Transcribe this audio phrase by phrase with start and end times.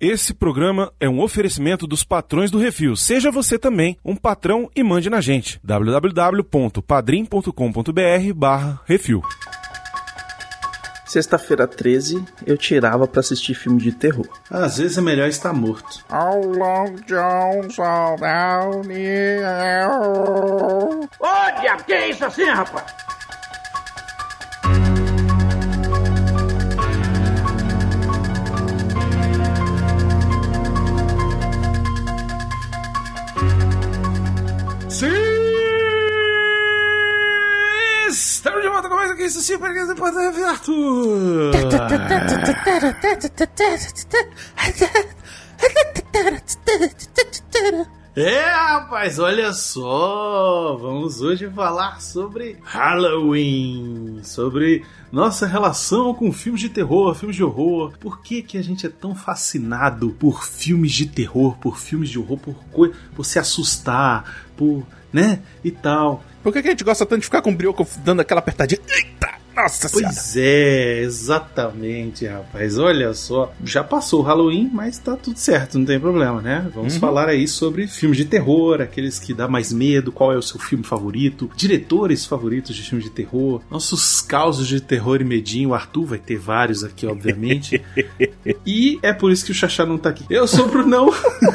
[0.00, 2.96] Esse programa é um oferecimento dos patrões do Refil.
[2.96, 5.60] Seja você também um patrão e mande na gente.
[5.62, 9.20] www.padrim.com.br barra Refil.
[11.04, 14.26] Sexta-feira 13, eu tirava pra assistir filme de terror.
[14.48, 16.02] Às vezes é melhor estar morto.
[16.10, 19.44] How long Jones around here?
[21.18, 22.86] Ô, diabo, que é isso assim, rapaz?
[39.30, 41.52] Isso sim, para que depois da Arthur.
[48.16, 50.76] É, rapaz, olha só!
[50.76, 57.92] Vamos hoje falar sobre Halloween, sobre nossa relação com filmes de terror, filmes de horror.
[58.00, 62.18] Por que, que a gente é tão fascinado por filmes de terror, por filmes de
[62.18, 64.84] horror, por, por se assustar, por.
[65.12, 65.40] né?
[65.62, 66.24] E tal.
[66.42, 68.80] Por que, que a gente gosta tanto de ficar com o brioco dando aquela apertadinha?
[68.88, 69.39] Eita!
[69.62, 70.14] Nossa senhora!
[70.14, 72.78] Pois é, exatamente, rapaz.
[72.78, 76.70] Olha só, já passou o Halloween, mas tá tudo certo, não tem problema, né?
[76.74, 80.42] Vamos falar aí sobre filmes de terror, aqueles que dá mais medo, qual é o
[80.42, 85.70] seu filme favorito, diretores favoritos de filmes de terror, nossos causos de terror e medinho.
[85.70, 87.82] O Arthur vai ter vários aqui, obviamente.
[88.64, 90.24] e é por isso que o Xaxá não tá aqui.
[90.30, 91.10] Eu sou o Brunão.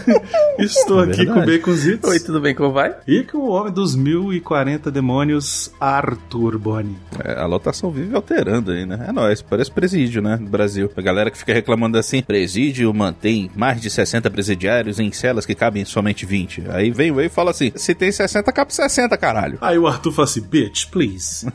[0.59, 1.33] Estou aqui Verdade.
[1.33, 2.09] com o Baconzitos.
[2.09, 2.53] Oi, tudo bem?
[2.53, 2.95] Como vai?
[3.07, 6.95] E com o homem dos 1040 demônios, Arthur Boni.
[7.23, 9.05] É, a lotação vive alterando aí, né?
[9.07, 10.37] É nóis, parece presídio, né?
[10.39, 10.91] No Brasil.
[10.95, 15.55] A galera que fica reclamando assim: presídio mantém mais de 60 presidiários em celas que
[15.55, 16.63] cabem somente 20.
[16.69, 19.57] Aí vem o e fala assim: se tem 60, cabe 60, caralho.
[19.61, 21.47] Aí o Arthur fala assim, bitch, please.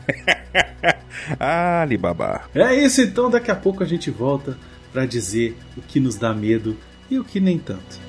[1.39, 2.41] Alibaba.
[2.55, 4.57] É isso, então daqui a pouco a gente volta
[4.91, 6.75] pra dizer o que nos dá medo
[7.09, 8.00] e o que nem tanto.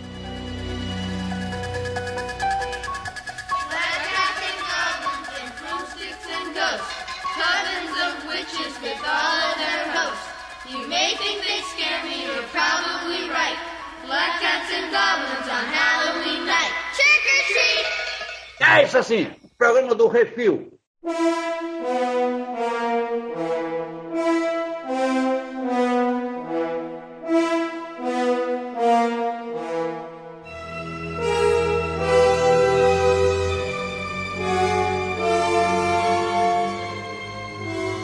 [18.75, 20.73] É isso assim, programa do Refil.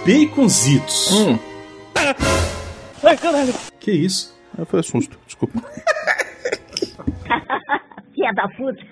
[0.06, 1.10] Baconzitos.
[1.12, 1.38] Hum.
[3.80, 4.38] Que isso?
[4.58, 5.60] Ah, Foi um susto, desculpa.
[8.14, 8.82] Filha da puta.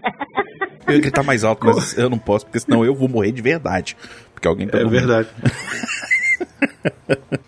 [0.87, 3.43] Eu ia gritar mais alto, mas eu não posso, porque senão eu vou morrer de
[3.43, 3.97] verdade.
[4.33, 5.07] Porque alguém tá É dormindo.
[5.07, 5.29] verdade.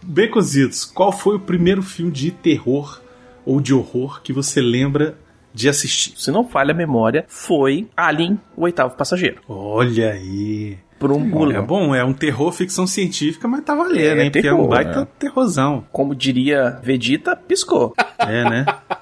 [0.02, 3.00] Baconzitos, qual foi o primeiro filme de terror
[3.44, 5.16] ou de horror que você lembra
[5.52, 6.14] de assistir?
[6.16, 9.40] Se não falha a memória, foi Alien, o oitavo passageiro.
[9.48, 10.78] Olha aí.
[10.98, 11.64] Por um É bulão.
[11.64, 14.30] bom, é um terror ficção científica, mas tá valendo, É hein?
[14.32, 15.06] Porque é um terror, baita é.
[15.18, 15.86] terrorzão.
[15.92, 17.94] Como diria Vegeta, piscou.
[18.18, 18.66] É, né?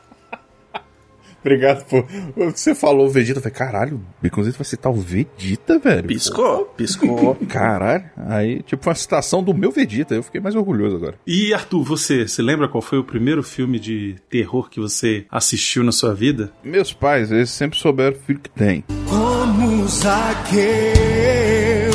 [1.47, 2.05] Obrigado por.
[2.51, 6.09] Você falou Vegeta, eu falei, caralho, o Baconzito vai citar o Vegeta, velho.
[6.09, 7.37] Piscou, piscou.
[7.49, 8.05] Caralho.
[8.17, 10.17] Aí, tipo, foi uma citação do meu Vegeta.
[10.17, 11.15] Eu fiquei mais orgulhoso agora.
[11.25, 15.85] E Arthur, você, você lembra qual foi o primeiro filme de terror que você assistiu
[15.85, 16.51] na sua vida?
[16.65, 18.83] Meus pais, eles sempre souberam o filho que tem.
[19.09, 21.93] Como Zaqueu, eu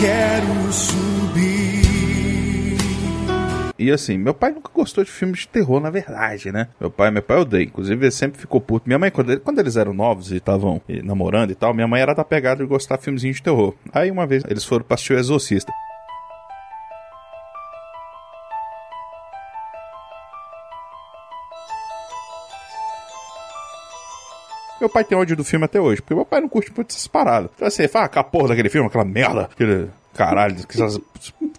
[0.00, 1.15] quero subir.
[3.78, 6.68] E assim, meu pai nunca gostou de filmes de terror, na verdade, né?
[6.80, 7.64] Meu pai, meu pai odeia.
[7.64, 8.86] Inclusive, ele sempre ficou puto.
[8.88, 12.00] Minha mãe, quando, ele- quando eles eram novos e estavam namorando e tal, minha mãe
[12.00, 13.74] era da pegada de gostar de filmezinho de terror.
[13.92, 15.70] Aí, uma vez, eles foram pra assistir o Exorcista.
[24.80, 27.06] Meu pai tem ódio do filme até hoje, porque meu pai não curte muito essas
[27.06, 27.50] paradas.
[27.54, 31.00] Então assim, fala, ah, porra daquele filme, aquela merda, aquele caralho, que essas-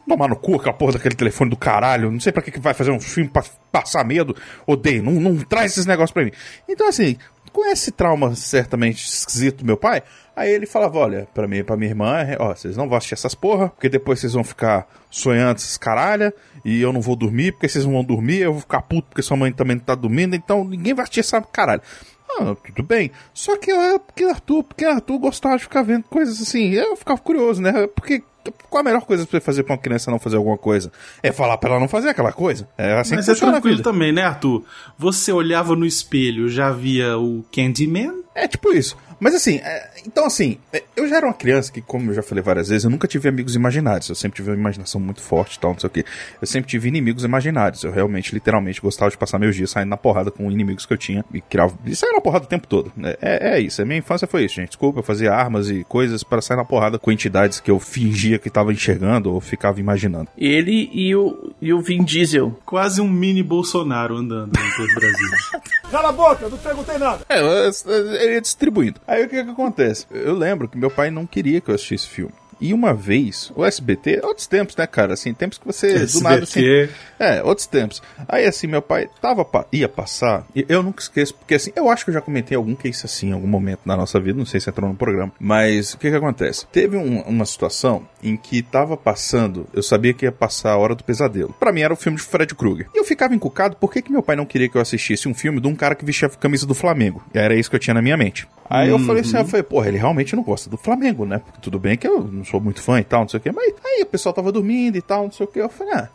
[0.07, 2.73] tomar no cu aquela porra daquele telefone do caralho, não sei pra que, que vai
[2.73, 4.35] fazer um filme pra passar medo,
[4.65, 6.31] odeio, não, não traz esses negócios pra mim.
[6.67, 7.17] Então assim,
[7.51, 10.01] com esse trauma certamente esquisito do meu pai,
[10.35, 12.97] aí ele falava, olha, pra mim e pra minha irmã, é, ó, vocês não vão
[12.97, 16.33] assistir essas porra, porque depois vocês vão ficar sonhando essas caralha,
[16.63, 19.21] e eu não vou dormir, porque vocês não vão dormir, eu vou ficar puto porque
[19.21, 21.81] sua mãe também não tá dormindo, então ninguém vai assistir essa caralho.
[22.29, 23.09] Ah, tudo bem.
[23.33, 26.71] Só que é porque Arthur, porque Arthur gostava de ficar vendo coisas assim.
[26.73, 27.87] Eu ficava curioso, né?
[27.95, 28.21] Porque
[28.69, 30.91] qual a melhor coisa pra você fazer pra uma criança não fazer alguma coisa?
[31.21, 32.67] É falar pra ela não fazer aquela coisa.
[32.77, 34.63] É assim Mas que é funciona tranquilo também, né, Arthur?
[34.97, 38.23] Você olhava no espelho, já via o Candyman?
[38.33, 38.95] É tipo isso.
[39.19, 42.21] Mas assim, é, então assim, é, eu já era uma criança que, como eu já
[42.23, 44.09] falei várias vezes, eu nunca tive amigos imaginários.
[44.09, 46.05] Eu sempre tive uma imaginação muito forte e tal, não sei o quê.
[46.41, 47.83] Eu sempre tive inimigos imaginários.
[47.83, 50.97] Eu realmente, literalmente, gostava de passar meus dias saindo na porrada com inimigos que eu
[50.97, 51.77] tinha e criava.
[51.85, 52.91] E saia na porrada o tempo todo.
[53.03, 53.81] É, é, é isso.
[53.81, 54.69] A minha infância foi isso, gente.
[54.69, 58.37] Desculpa, eu fazia armas e coisas para sair na porrada com entidades que eu fingia
[58.39, 60.29] que tava enxergando ou ficava imaginando.
[60.37, 62.57] Ele e o, e o Vin Diesel.
[62.65, 65.29] Quase um mini Bolsonaro andando pelo Brasil.
[65.91, 67.21] Cala a boca, não perguntei nada.
[67.29, 68.99] É, eu- eu- ele ia distribuindo.
[69.07, 70.05] Aí o que que acontece?
[70.11, 72.33] Eu lembro que meu pai não queria que eu assistisse filme.
[72.59, 75.13] E uma vez, o SBT, outros tempos, né, cara?
[75.13, 76.59] Assim, tempos que você do nada assim.
[76.59, 76.89] SBT.
[77.19, 78.01] É, outros tempos.
[78.27, 82.03] Aí assim, meu pai tava ia passar, e eu nunca esqueço, porque assim, eu acho
[82.05, 84.59] que eu já comentei algum case assim em algum momento na nossa vida, não sei
[84.59, 85.31] se entrou no programa.
[85.39, 86.65] Mas o que que acontece?
[86.71, 90.95] Teve um- uma situação em que tava passando, eu sabia que ia passar a hora
[90.95, 91.53] do pesadelo.
[91.59, 92.87] Pra mim era o filme de Fred Krueger.
[92.93, 95.33] E eu ficava encucado, por que que meu pai não queria que eu assistisse um
[95.33, 97.23] filme de um cara que vestia a camisa do Flamengo?
[97.33, 98.47] E era isso que eu tinha na minha mente.
[98.69, 101.39] Aí eu falei assim, eu falei, porra, ele realmente não gosta do Flamengo, né?
[101.39, 103.51] Porque tudo bem que eu não sou muito fã e tal, não sei o quê.
[103.51, 105.61] Mas aí o pessoal tava dormindo e tal, não sei o quê.
[105.61, 106.09] Eu falei, ah,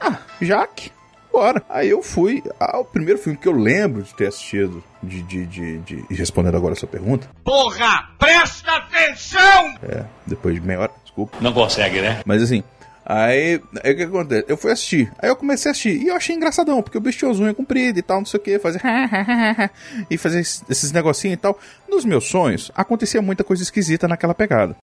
[0.00, 0.90] ah, Jaque,
[1.32, 1.62] bora.
[1.68, 2.42] Aí eu fui.
[2.60, 6.14] Ah, o primeiro filme que eu lembro de ter assistido, de, de, de, de- e
[6.14, 9.74] respondendo agora a sua pergunta, Porra, presta atenção!
[9.82, 11.36] é, depois de meia hora, desculpa.
[11.40, 12.20] Não consegue, né?
[12.26, 12.62] Mas assim,
[13.04, 14.44] aí, aí o que acontece?
[14.48, 15.12] Eu fui assistir.
[15.18, 16.00] Aí eu comecei a assistir.
[16.02, 18.40] E eu achei engraçadão, porque o bicho tinha as unhas compridas e tal, não sei
[18.40, 18.80] o que, fazer.
[20.10, 21.58] e fazer esses esses negocinhos e tal.
[21.88, 24.76] Nos meus sonhos, acontecia muita coisa esquisita naquela pegada.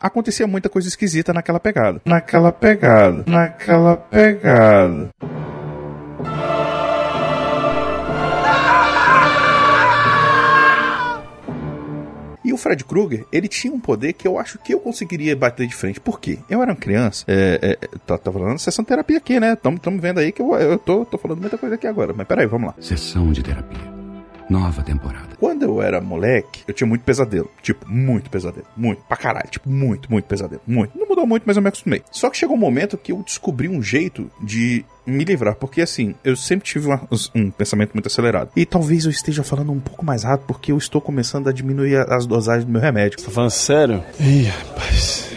[0.00, 2.00] Acontecia muita coisa esquisita naquela pegada.
[2.04, 3.24] Naquela pegada.
[3.26, 5.10] Naquela pegada.
[12.44, 15.66] E o Fred Krueger, ele tinha um poder que eu acho que eu conseguiria bater
[15.66, 16.00] de frente.
[16.00, 16.38] Por quê?
[16.48, 19.52] Eu era uma criança, é, é, tá, tá falando sessão de terapia aqui, né?
[19.52, 22.14] Estamos vendo aí que eu, eu tô, tô falando muita coisa aqui agora.
[22.16, 22.74] Mas peraí, vamos lá.
[22.80, 23.87] Sessão de terapia.
[24.48, 25.36] Nova temporada.
[25.38, 27.50] Quando eu era moleque, eu tinha muito pesadelo.
[27.62, 28.66] Tipo, muito pesadelo.
[28.76, 29.02] Muito.
[29.02, 29.48] Pra caralho.
[29.50, 30.62] Tipo, muito, muito pesadelo.
[30.66, 30.96] Muito.
[30.98, 32.02] Não mudou muito, mas eu me acostumei.
[32.10, 35.54] Só que chegou um momento que eu descobri um jeito de me livrar.
[35.56, 38.50] Porque, assim, eu sempre tive uma- um pensamento muito acelerado.
[38.56, 41.96] E talvez eu esteja falando um pouco mais rápido porque eu estou começando a diminuir
[42.10, 43.18] as dosagens do meu remédio.
[43.22, 44.02] Tá falando sério?
[44.18, 45.28] Ih, rapaz.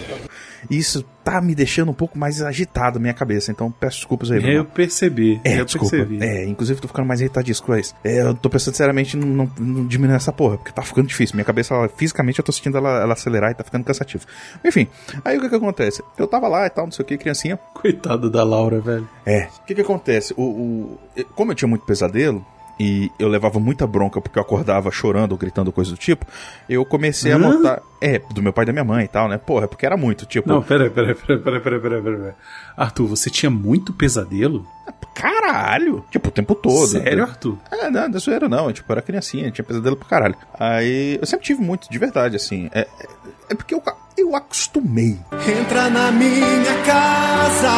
[0.69, 3.51] Isso tá me deixando um pouco mais agitado a minha cabeça.
[3.51, 4.37] Então peço desculpas aí.
[4.37, 4.65] Eu Bruno.
[4.65, 5.39] percebi.
[5.43, 5.89] É, eu desculpa.
[5.95, 6.19] percebi.
[6.23, 7.93] É, inclusive tô ficando mais irritadíssimo com isso.
[8.03, 11.07] É, eu tô pensando seriamente em não, não, não diminuir essa porra, porque tá ficando
[11.07, 11.35] difícil.
[11.35, 14.25] Minha cabeça, ela, fisicamente, eu tô sentindo ela, ela acelerar e tá ficando cansativo.
[14.65, 14.87] Enfim,
[15.23, 16.03] aí o que que acontece?
[16.17, 17.57] Eu tava lá e tal, não sei o que, criancinha.
[17.73, 19.07] Coitado da Laura, velho.
[19.25, 19.47] É.
[19.61, 20.33] O que que acontece?
[20.37, 20.99] O, o-
[21.35, 22.45] como eu tinha muito pesadelo,
[22.81, 26.25] e eu levava muita bronca porque eu acordava chorando ou gritando coisa do tipo,
[26.67, 27.79] eu comecei a notar.
[28.01, 29.37] É, do meu pai e da minha mãe e tal, né?
[29.37, 30.49] Porra, porque era muito, tipo.
[30.49, 32.33] Não, peraí, peraí, peraí, peraí, peraí, peraí, peraí.
[32.75, 34.65] Arthur, você tinha muito pesadelo?
[35.13, 36.03] Caralho!
[36.09, 36.87] Tipo, o tempo todo.
[36.87, 37.59] Sério, Arthur?
[37.69, 38.65] É, não, da zoeira não.
[38.65, 40.35] Eu, tipo, era criancinha, tinha pesadelo pra caralho.
[40.59, 42.67] Aí, eu sempre tive muito, de verdade, assim.
[42.73, 43.07] É, é,
[43.51, 43.83] é porque eu,
[44.17, 45.19] eu acostumei.
[45.47, 47.69] Entra na minha casa,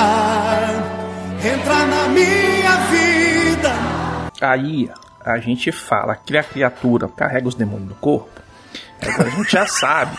[1.44, 3.23] entra na minha vida.
[4.42, 4.90] Aí
[5.24, 8.42] a gente fala que a criatura carrega os demônios no corpo.
[9.02, 10.18] Agora a gente já sabe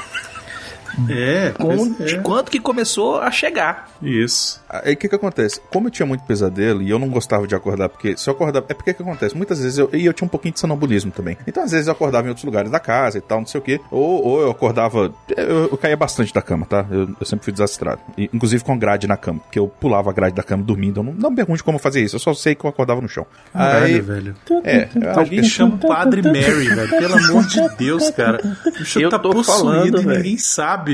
[1.08, 2.04] É, com, é.
[2.04, 3.88] de quanto que começou a chegar.
[4.02, 4.62] Isso.
[4.68, 5.60] Aí o que que acontece?
[5.72, 8.66] Como eu tinha muito pesadelo e eu não gostava de acordar, porque se eu acordava.
[8.68, 9.36] É porque que acontece?
[9.36, 9.88] Muitas vezes eu.
[9.92, 11.36] E eu tinha um pouquinho de sonambulismo também.
[11.46, 13.62] Então às vezes eu acordava em outros lugares da casa e tal, não sei o
[13.62, 13.80] quê.
[13.90, 15.12] Ou, ou eu acordava.
[15.36, 16.84] Eu, eu caía bastante da cama, tá?
[16.90, 18.00] Eu, eu sempre fui desastrado.
[18.18, 19.40] E, inclusive com grade na cama.
[19.40, 21.00] Porque eu pulava a grade da cama dormindo.
[21.00, 22.16] Eu não, não me pergunte como eu fazia isso.
[22.16, 23.26] Eu só sei que eu acordava no chão.
[23.52, 24.34] Caralho, Aí, velho.
[24.64, 26.88] É, Alguém que- chama o Padre Mary, velho.
[26.90, 28.40] Pelo amor de Deus, cara.
[28.66, 30.16] O bicho Eu tá tô possuído falando, e velho.
[30.18, 30.38] ninguém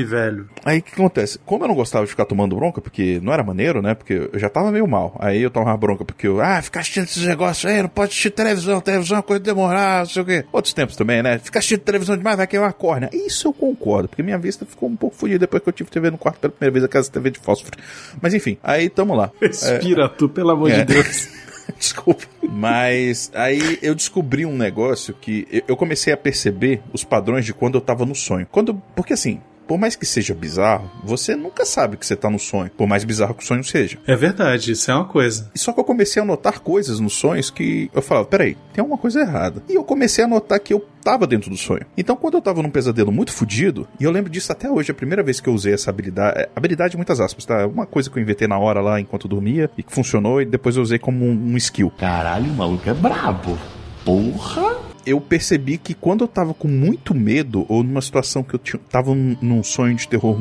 [0.03, 0.47] velho.
[0.65, 1.39] Aí o que acontece?
[1.45, 3.93] Como eu não gostava de ficar tomando bronca, porque não era maneiro, né?
[3.93, 5.15] Porque eu já tava meio mal.
[5.19, 8.31] Aí eu tomava bronca porque eu, ah, ficar assistindo esses negócios aí, não pode assistir
[8.31, 10.45] televisão, televisão é uma coisa demorar, não sei o quê.
[10.51, 11.37] Outros tempos também, né?
[11.39, 13.09] Ficar assistindo televisão demais vai queimar a córnea.
[13.13, 16.09] Isso eu concordo, porque minha vista ficou um pouco fodida depois que eu tive TV
[16.11, 17.77] no quarto pela primeira vez, aquela TV de fósforo.
[18.21, 19.31] Mas enfim, aí tamo lá.
[19.41, 20.83] Respira, Arthur, pelo amor É.
[20.83, 21.29] de Deus.
[21.77, 22.25] Desculpa.
[22.49, 27.53] Mas aí eu descobri um negócio que eu- eu comecei a perceber os padrões de
[27.53, 28.45] quando eu tava no sonho.
[28.51, 32.39] Quando, porque assim, por mais que seja bizarro, você nunca sabe que você tá no
[32.39, 33.97] sonho, por mais bizarro que o sonho seja.
[34.05, 35.49] É verdade, isso é uma coisa.
[35.53, 38.81] E Só que eu comecei a notar coisas nos sonhos que eu falava, peraí, tem
[38.81, 39.63] alguma coisa errada.
[39.69, 41.85] E eu comecei a notar que eu tava dentro do sonho.
[41.97, 44.95] Então quando eu tava num pesadelo muito fodido, e eu lembro disso até hoje, a
[44.95, 47.65] primeira vez que eu usei essa habilidade, é, habilidade muitas aspas, tá?
[47.65, 50.45] Uma coisa que eu inventei na hora lá enquanto eu dormia e que funcionou e
[50.45, 51.91] depois eu usei como um, um skill.
[51.97, 53.57] Caralho, o maluco é brabo.
[54.03, 54.90] Porra!
[55.05, 58.79] eu percebi que quando eu tava com muito medo, ou numa situação que eu tinha,
[58.89, 60.37] tava num sonho de terror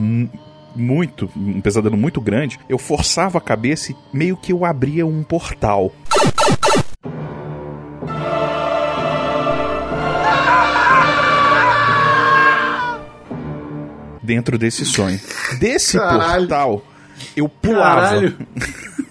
[0.76, 5.22] muito, um pesadelo muito grande, eu forçava a cabeça e meio que eu abria um
[5.22, 5.92] portal.
[14.22, 15.18] Dentro desse sonho.
[15.58, 16.46] Desse Caralho.
[16.46, 16.84] portal,
[17.36, 18.00] eu pulava.
[18.00, 18.38] Caralho.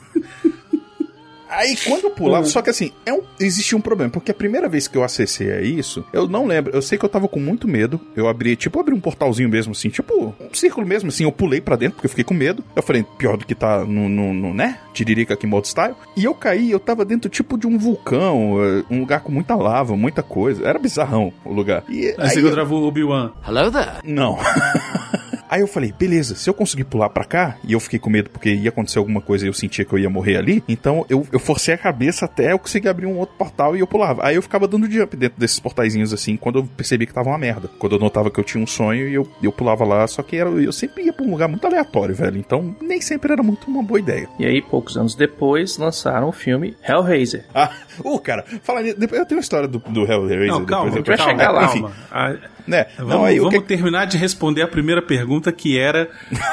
[1.60, 4.70] Aí quando eu pulava, só que assim, é um, existia um problema, porque a primeira
[4.70, 7.40] vez que eu acessei a isso, eu não lembro, eu sei que eu tava com
[7.40, 11.24] muito medo, eu abri, tipo, abri um portalzinho mesmo, assim, tipo, um círculo mesmo, assim,
[11.26, 13.84] eu pulei pra dentro, porque eu fiquei com medo, eu falei, pior do que tá
[13.84, 17.30] no, no, no né, tiririca aqui em modo style, e eu caí, eu tava dentro,
[17.30, 21.52] tipo, de um vulcão, eh, um lugar com muita lava, muita coisa, era bizarrão o
[21.52, 21.84] lugar.
[21.90, 23.32] E, Aí você eu- encontrava o Obi-Wan.
[23.46, 23.92] Hello there.
[24.06, 24.38] não.
[25.50, 28.30] Aí eu falei, beleza, se eu conseguir pular pra cá, e eu fiquei com medo
[28.30, 31.26] porque ia acontecer alguma coisa e eu sentia que eu ia morrer ali, então eu,
[31.32, 34.26] eu forcei a cabeça até eu conseguir abrir um outro portal e eu pulava.
[34.26, 37.38] Aí eu ficava dando jump dentro desses portaizinhos assim, quando eu percebi que tava uma
[37.38, 37.68] merda.
[37.80, 40.36] Quando eu notava que eu tinha um sonho e eu, eu pulava lá, só que
[40.38, 42.38] era, eu sempre ia pra um lugar muito aleatório, velho.
[42.38, 44.30] Então nem sempre era muito uma boa ideia.
[44.38, 47.46] E aí, poucos anos depois, lançaram o filme Hellraiser.
[47.56, 47.72] Ah,
[48.04, 50.48] ô, cara, fala eu tenho uma história do, do Hellraiser.
[50.48, 52.40] Não, calma, depois eu calma, chegar lá, Enfim, calma.
[52.68, 52.86] Né?
[52.98, 53.62] Vamos, não, aí vamos que...
[53.62, 56.10] terminar de responder a primeira pergunta que era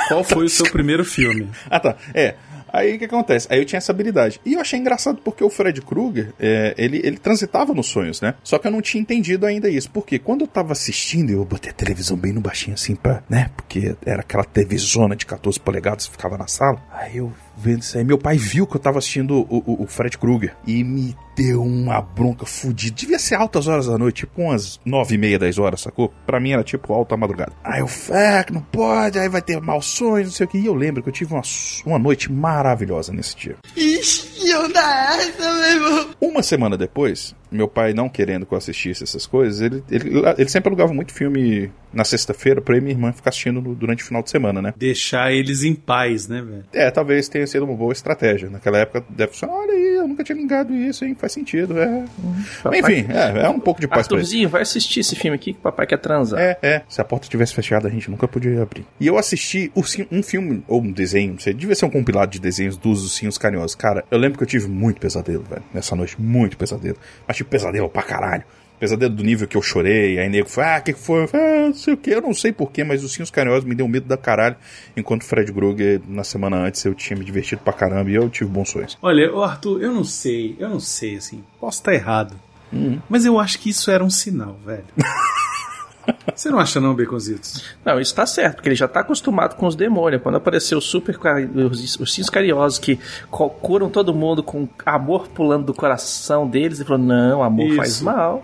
[0.09, 1.49] qual foi o seu primeiro filme?
[1.69, 1.97] Ah, tá.
[2.15, 2.35] É.
[2.73, 3.47] Aí o que acontece?
[3.51, 4.41] Aí eu tinha essa habilidade.
[4.45, 8.35] E eu achei engraçado porque o Fred Krueger, é, ele, ele transitava nos sonhos, né?
[8.43, 9.91] Só que eu não tinha entendido ainda isso.
[9.91, 13.51] Porque quando eu tava assistindo, eu botei a televisão bem no baixinho assim pra, né?
[13.57, 16.83] Porque era aquela televisona de 14 polegadas que ficava na sala.
[16.93, 19.87] Aí eu vendo isso aí, meu pai viu que eu tava assistindo o, o, o
[19.87, 22.95] Fred Krueger e me deu uma bronca fudida.
[22.97, 26.13] Devia ser altas horas da noite, tipo umas 9 e meia, 10 horas, sacou?
[26.27, 27.53] Pra mim era tipo alta madrugada.
[27.63, 30.59] Aí eu, é, que não pode, aí vai ter maus sonhos, não sei o que.
[30.59, 31.43] E eu lembro que eu tive uma,
[31.85, 33.57] uma noite maravilhosa nesse dia.
[33.77, 36.11] Ixi, onda é essa, meu irmão?
[36.21, 40.49] Uma semana depois, meu pai não querendo que eu assistisse essas coisas, ele, ele, ele
[40.49, 44.03] sempre alugava muito filme na sexta-feira pra eu e minha irmã ficar assistindo no- durante
[44.03, 44.75] o final de semana, né?
[44.77, 46.65] Deixar eles em paz, né, velho?
[46.73, 48.51] É, talvez tenha sido uma boa estratégia.
[48.51, 51.15] Naquela época deve ser, olha aí, eu nunca tinha ligado isso, hein?
[51.19, 52.05] Faz sentido, é.
[52.63, 54.23] Papai- Enfim, é, é um pouco de paz pra ele.
[54.23, 56.39] Arthurzinho, vai assistir esse filme aqui que o papai quer transar.
[56.41, 56.83] É, é.
[56.89, 58.85] Se a porta tivesse fechada, a gente nunca podia abrir.
[59.01, 59.73] E eu assisti
[60.11, 63.39] um filme, ou um desenho, não sei, devia ser um compilado de desenhos dos Ursinhos
[63.39, 63.75] Carinhosos.
[63.75, 66.21] Cara, eu lembro que eu tive muito pesadelo, velho, nessa noite.
[66.21, 66.97] Muito pesadelo.
[67.27, 68.45] Mas tipo, pesadelo pra caralho.
[68.79, 71.25] Pesadelo do nível que eu chorei, aí nego foi, ah, o que que foi?
[71.33, 73.89] Ah, não sei o que, eu não sei porquê, mas os Ursinhos Carinhosos me deu
[73.89, 74.57] medo da caralho,
[74.95, 78.29] enquanto o Fred Krueger, na semana antes, eu tinha me divertido pra caramba e eu
[78.29, 78.99] tive bons sonhos.
[79.01, 82.37] Olha, Arthur, eu não sei, eu não sei, assim, posso estar errado.
[83.09, 84.85] Mas eu acho que isso era um sinal, velho.
[86.35, 87.65] Você não acha não, Baconzitos?
[87.85, 90.23] Não, isso tá certo, porque ele já tá acostumado com os demônios.
[90.23, 91.19] Quando apareceu os super
[91.71, 92.99] os, os cinhos carinhosos que
[93.31, 97.77] curam todo mundo com amor pulando do coração deles, ele falou: não, amor Isso.
[97.77, 98.43] faz mal.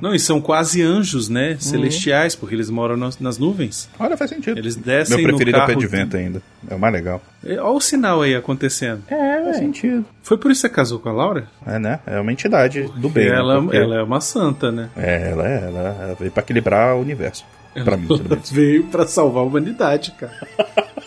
[0.00, 1.56] Não, e são quase anjos, né?
[1.58, 3.88] Celestiais, porque eles moram nas, nas nuvens.
[3.98, 4.58] Olha, faz sentido.
[4.58, 5.78] Eles descem Meu preferido no é o carro.
[5.78, 6.42] pé de vento ainda.
[6.68, 7.22] É o mais legal.
[7.44, 9.02] É, Olha o sinal aí acontecendo.
[9.08, 10.04] É, Faz sentido.
[10.22, 11.48] Foi por isso que você casou com a Laura?
[11.66, 12.00] É, né?
[12.06, 13.30] É uma entidade do bem.
[13.30, 13.36] né?
[13.36, 14.90] ela, Porque- ela é uma santa, né?
[14.96, 17.44] É, ela é, ela, ela veio pra equilibrar o universo.
[17.84, 18.50] Pra mim, pelo menos.
[18.50, 20.32] veio pra salvar a humanidade, cara.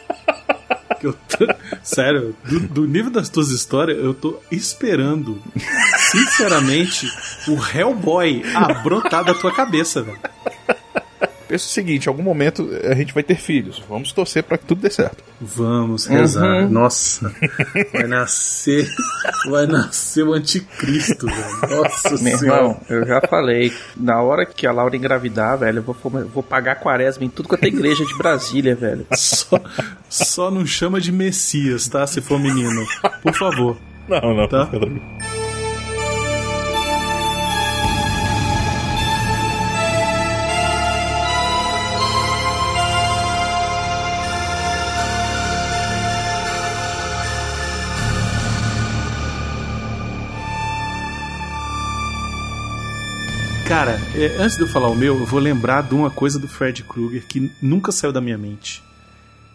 [1.04, 1.46] Eu tô-
[1.84, 5.42] Sério, do, do nível das tuas histórias, eu tô esperando,
[5.98, 7.06] sinceramente,
[7.50, 10.18] o Hellboy a brotar da tua cabeça, velho.
[11.54, 13.80] Pensa o seguinte, em algum momento a gente vai ter filhos.
[13.88, 15.24] Vamos torcer pra que tudo dê certo.
[15.40, 16.64] Vamos rezar.
[16.64, 16.70] Uhum.
[16.70, 17.32] Nossa,
[17.94, 18.90] vai nascer,
[19.52, 21.78] vai nascer o anticristo, velho.
[21.78, 22.62] Nossa Meu senhora.
[22.64, 25.96] irmão, eu já falei, na hora que a Laura engravidar, velho, eu vou,
[26.26, 29.06] vou pagar quaresma em tudo quanto é igreja de Brasília, velho.
[29.14, 29.62] Só,
[30.10, 32.08] só não chama de Messias, tá?
[32.08, 32.84] Se for menino.
[33.22, 33.78] Por favor.
[34.10, 34.48] Não, não.
[34.48, 34.68] Tá.
[53.84, 56.48] Cara, é, antes de eu falar o meu, eu vou lembrar de uma coisa do
[56.48, 58.82] Fred Krueger que nunca saiu da minha mente.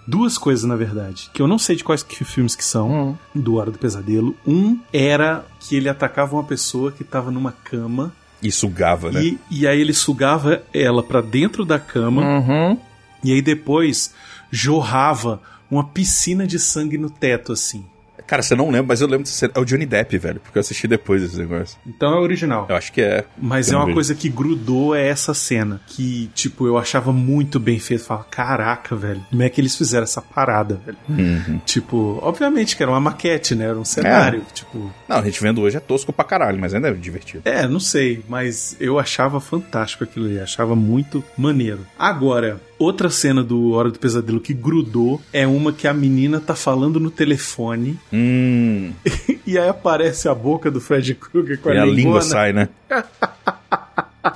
[0.06, 3.54] Duas coisas, na verdade, que eu não sei de quais que filmes que são, do
[3.54, 4.36] Hora do Pesadelo.
[4.46, 9.22] Um era que ele atacava uma pessoa que tava numa cama E sugava, né?
[9.22, 12.78] e, e aí ele sugava ela pra dentro da cama Uhum.
[13.24, 14.12] e aí depois
[14.50, 17.82] jorrava uma piscina de sangue no teto, assim.
[18.28, 19.24] Cara, você não lembra, mas eu lembro.
[19.24, 21.76] de ser- É o Johnny Depp, velho, porque eu assisti depois esse negócio.
[21.84, 22.66] Então é original.
[22.68, 23.24] Eu acho que é.
[23.36, 23.94] Mas é uma vejo.
[23.94, 25.80] coisa que grudou é essa cena.
[25.86, 28.04] Que, tipo, eu achava muito bem feito.
[28.04, 30.98] Falava, caraca, velho, como é que eles fizeram essa parada, velho?
[31.08, 31.58] Uhum.
[31.64, 33.64] Tipo, obviamente que era uma maquete, né?
[33.64, 34.42] Era um cenário.
[34.52, 37.42] Tipo, Não, a gente vendo hoje é tosco pra caralho, mas ainda é divertido.
[37.44, 40.38] é, não sei, mas eu achava fantástico aquilo ali.
[40.38, 41.86] Achava muito maneiro.
[41.98, 46.54] Agora, outra cena do Hora do Pesadelo que grudou é uma que a menina tá
[46.54, 48.92] falando no telefone Hum.
[49.46, 52.68] e aí aparece a boca do Fred Krueger com a, E a língua sai, né?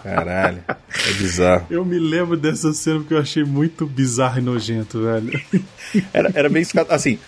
[0.03, 1.67] Caralho, é bizarro.
[1.71, 5.41] Eu me lembro dessa cena porque eu achei muito bizarro e nojento, velho.
[6.13, 6.91] Era, era bem escado.
[6.91, 7.19] Assim,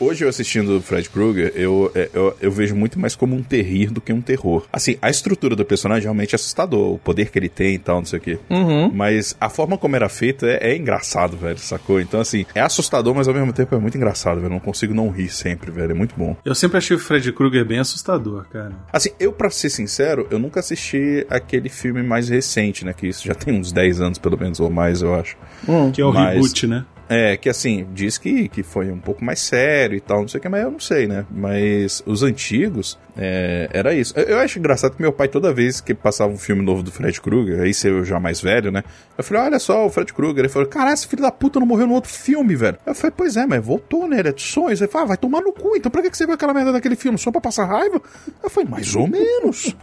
[0.00, 3.42] hoje eu assistindo o Fred Krueger, eu, é, eu, eu vejo muito mais como um
[3.42, 4.66] terrir do que um terror.
[4.72, 7.96] Assim, a estrutura do personagem realmente é assustador, o poder que ele tem e tal,
[7.98, 8.38] não sei o quê.
[8.50, 8.90] Uhum.
[8.92, 12.00] Mas a forma como era feito é, é engraçado, velho, sacou?
[12.00, 14.46] Então, assim, é assustador, mas ao mesmo tempo é muito engraçado, velho.
[14.46, 15.90] Eu não consigo não rir sempre, velho.
[15.92, 16.36] É muito bom.
[16.44, 18.72] Eu sempre achei o Fred Krueger bem assustador, cara.
[18.92, 22.92] Assim, eu, pra ser sincero, eu nunca assisti aquele filme mais recente, né?
[22.92, 25.36] Que isso já tem uns 10 anos, pelo menos, ou mais, eu acho.
[25.92, 26.84] Que é o Mas- reboot, né?
[27.08, 30.38] É, que assim, diz que, que foi um pouco mais sério e tal, não sei
[30.38, 31.24] o que, mas eu não sei, né?
[31.30, 34.12] Mas os antigos, é, era isso.
[34.16, 36.92] Eu, eu acho engraçado que meu pai, toda vez que passava um filme novo do
[36.92, 38.84] Fred Krueger, aí eu já mais velho, né?
[39.16, 40.40] Eu falei, olha só, o Fred Krueger.
[40.40, 42.78] Ele falou, caralho, esse filho da puta não morreu no outro filme, velho.
[42.86, 44.20] Eu falei, pois é, mas voltou, né?
[44.20, 44.80] Ele é de sonhos.
[44.80, 46.94] Ele falou, ah, vai tomar no cu, então pra que você viu aquela merda daquele
[46.94, 47.18] filme?
[47.18, 48.00] Só pra passar raiva?
[48.42, 49.74] Eu falei, mais ou menos.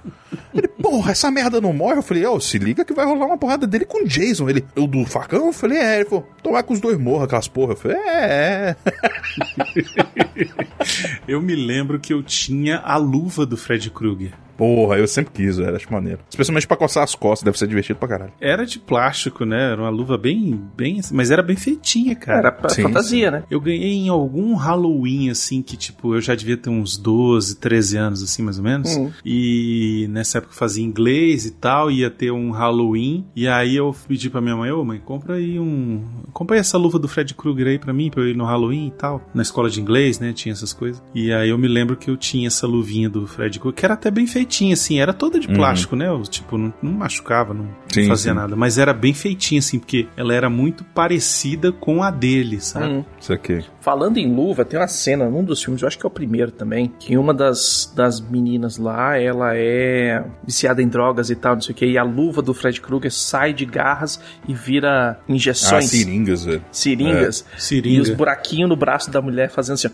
[0.86, 1.98] Porra, essa merda não morre?
[1.98, 4.48] Eu falei, ó, se liga que vai rolar uma porrada dele com o Jason.
[4.48, 5.48] Ele, eu do facão?
[5.48, 5.96] Eu falei, é.
[5.96, 7.72] Ele falou, tomar que os dois morram aquelas porra.
[7.72, 8.06] Eu falei, é,
[8.70, 8.76] é.
[11.28, 14.34] Eu me lembro que eu tinha a luva do Fred Krueger.
[14.58, 16.20] Porra, eu sempre quis, velho, acho maneiro.
[16.30, 18.34] Especialmente pra coçar as costas, deve ser divertido pra caralho.
[18.40, 19.72] Era de plástico, né?
[19.72, 22.40] Era uma luva bem, bem, assim, mas era bem feitinha, cara.
[22.40, 23.44] Era pra Sim, fantasia, né?
[23.50, 27.98] Eu ganhei em algum Halloween, assim, que tipo, eu já devia ter uns 12, 13
[27.98, 28.96] anos, assim, mais ou menos.
[28.96, 29.12] Hum.
[29.26, 33.26] E nessa época eu fazia inglês e tal, ia ter um Halloween.
[33.36, 36.04] E aí eu pedi pra minha mãe, ô mãe, compra aí um.
[36.32, 38.88] Compra aí essa luva do Fred Krueger aí pra mim, pra eu ir no Halloween
[38.88, 39.22] e tal.
[39.34, 40.34] Na escola de inglês, né?
[40.34, 41.02] Tinha essas coisas.
[41.14, 43.94] E aí eu me lembro que eu tinha essa luvinha do Fred Krueger, que era
[43.94, 46.08] até bem feitinha, assim, era toda de plástico, né?
[46.08, 48.38] Eu, tipo, não, não machucava, não Sim, fazia sim.
[48.38, 48.56] nada.
[48.56, 52.86] Mas era bem feitinha, assim, porque ela era muito parecida com a dele, sabe?
[52.88, 53.06] Hum.
[53.20, 53.64] Isso aqui.
[53.82, 56.52] Falando em luva, tem uma cena num dos filmes, eu acho que é o primeiro
[56.52, 61.62] também, que uma das, das meninas lá, ela é viciada em drogas e tal, não
[61.62, 65.24] sei o que, e a luva do Fred Krueger sai de garras e vira Ah,
[65.32, 66.64] injeções, seringas, velho.
[66.72, 68.02] seringas, e Seringa.
[68.02, 69.88] os buraquinhos no braço da mulher fazendo assim.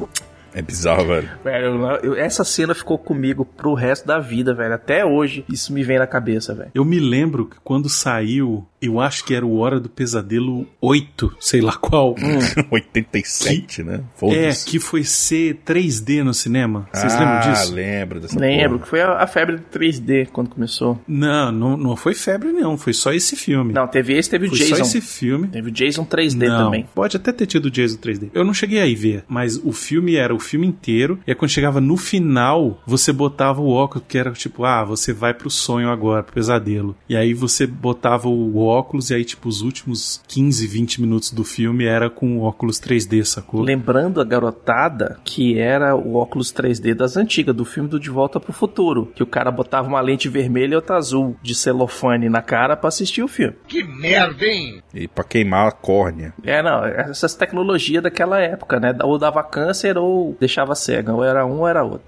[0.00, 0.06] ó.
[0.54, 1.28] É bizarro, velho.
[1.44, 4.74] Velho, eu- eu- essa cena ficou comigo pro resto da vida, velho.
[4.74, 6.70] Até hoje, isso me vem na cabeça, velho.
[6.74, 11.34] Eu me lembro que quando saiu, eu acho que era o Hora do Pesadelo 8,
[11.38, 12.14] sei lá qual.
[12.70, 14.00] 87, né?
[14.22, 16.88] É, que foi ser 3D no cinema.
[16.92, 17.74] Vocês ah, lembram disso?
[17.74, 18.82] lembro dessa Lembro porra.
[18.82, 21.00] que foi a, a febre do 3D quando começou.
[21.06, 22.76] Não, não, não foi febre, não.
[22.76, 23.72] Foi só esse filme.
[23.72, 24.76] Não, teve esse, teve o foi Jason.
[24.76, 25.48] só esse filme.
[25.48, 26.88] Teve o Jason 3D não, também.
[26.94, 28.30] pode até ter tido o Jason 3D.
[28.34, 31.18] Eu não cheguei aí ver, mas o filme era o filme inteiro.
[31.26, 35.12] E aí quando chegava no final, você botava o óculos, que era tipo, ah, você
[35.12, 36.96] vai pro sonho agora, pro pesadelo.
[37.08, 41.44] E aí você botava o óculos, e aí, tipo, os últimos 15, 20 minutos do
[41.44, 43.62] filme era com o óculos 3D, sacou?
[43.62, 48.40] Lembrando a garotada que era o óculos 3D das antigas, do filme do De Volta
[48.40, 49.12] pro Futuro.
[49.14, 52.88] Que o cara botava uma lente vermelha e outra azul de celofane na cara pra
[52.88, 53.54] assistir o filme.
[53.66, 54.82] Que merda, hein?
[54.94, 56.34] E pra queimar a córnea.
[56.42, 58.94] É, não, essas tecnologias daquela época, né?
[59.02, 61.12] Ou dava câncer ou deixava cega.
[61.12, 62.06] Ou era um ou era outro.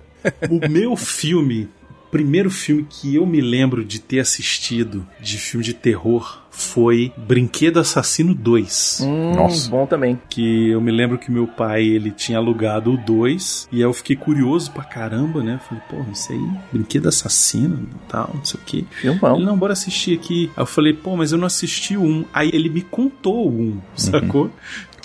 [0.50, 5.64] O meu filme, o primeiro filme que eu me lembro de ter assistido de filme
[5.64, 9.00] de terror foi Brinquedo Assassino 2.
[9.02, 9.70] Hum, Nossa.
[9.70, 10.20] bom também.
[10.28, 13.92] Que eu me lembro que meu pai, ele tinha alugado o 2, e aí eu
[13.92, 15.58] fiquei curioso pra caramba, né?
[15.66, 18.84] Falei, porra, isso aí, brinquedo assassino e tal, não sei o quê.
[19.00, 19.36] Filmão.
[19.36, 20.50] Ele, não, bora assistir aqui.
[20.54, 22.24] Aí eu falei, pô, mas eu não assisti o 1.
[22.34, 24.50] Aí ele me contou o 1, sacou?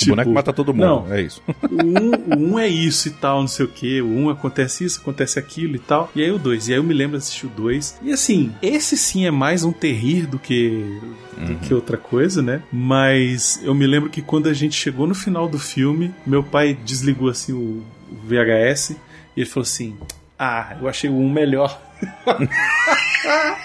[0.03, 1.41] O boneco mata todo mundo, Não, é isso.
[1.69, 4.01] o 1, o um é isso e tal, não sei o que.
[4.01, 6.11] O 1 um acontece isso, acontece aquilo e tal.
[6.15, 6.67] E aí o 2.
[6.67, 7.99] E aí eu me lembro de assistir o 2.
[8.03, 10.99] E assim, esse sim é mais um terrir do que,
[11.37, 12.61] do que outra coisa, né?
[12.71, 16.77] Mas eu me lembro que quando a gente chegou no final do filme, meu pai
[16.85, 17.83] desligou assim o,
[18.23, 19.97] VHS e ele falou assim:
[20.39, 21.81] Ah, eu achei o 1 um melhor.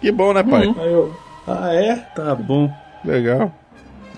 [0.00, 0.62] Que bom, né, pai?
[0.78, 1.96] Aí eu, ah, é?
[1.96, 2.70] Tá bom.
[3.04, 3.54] Legal.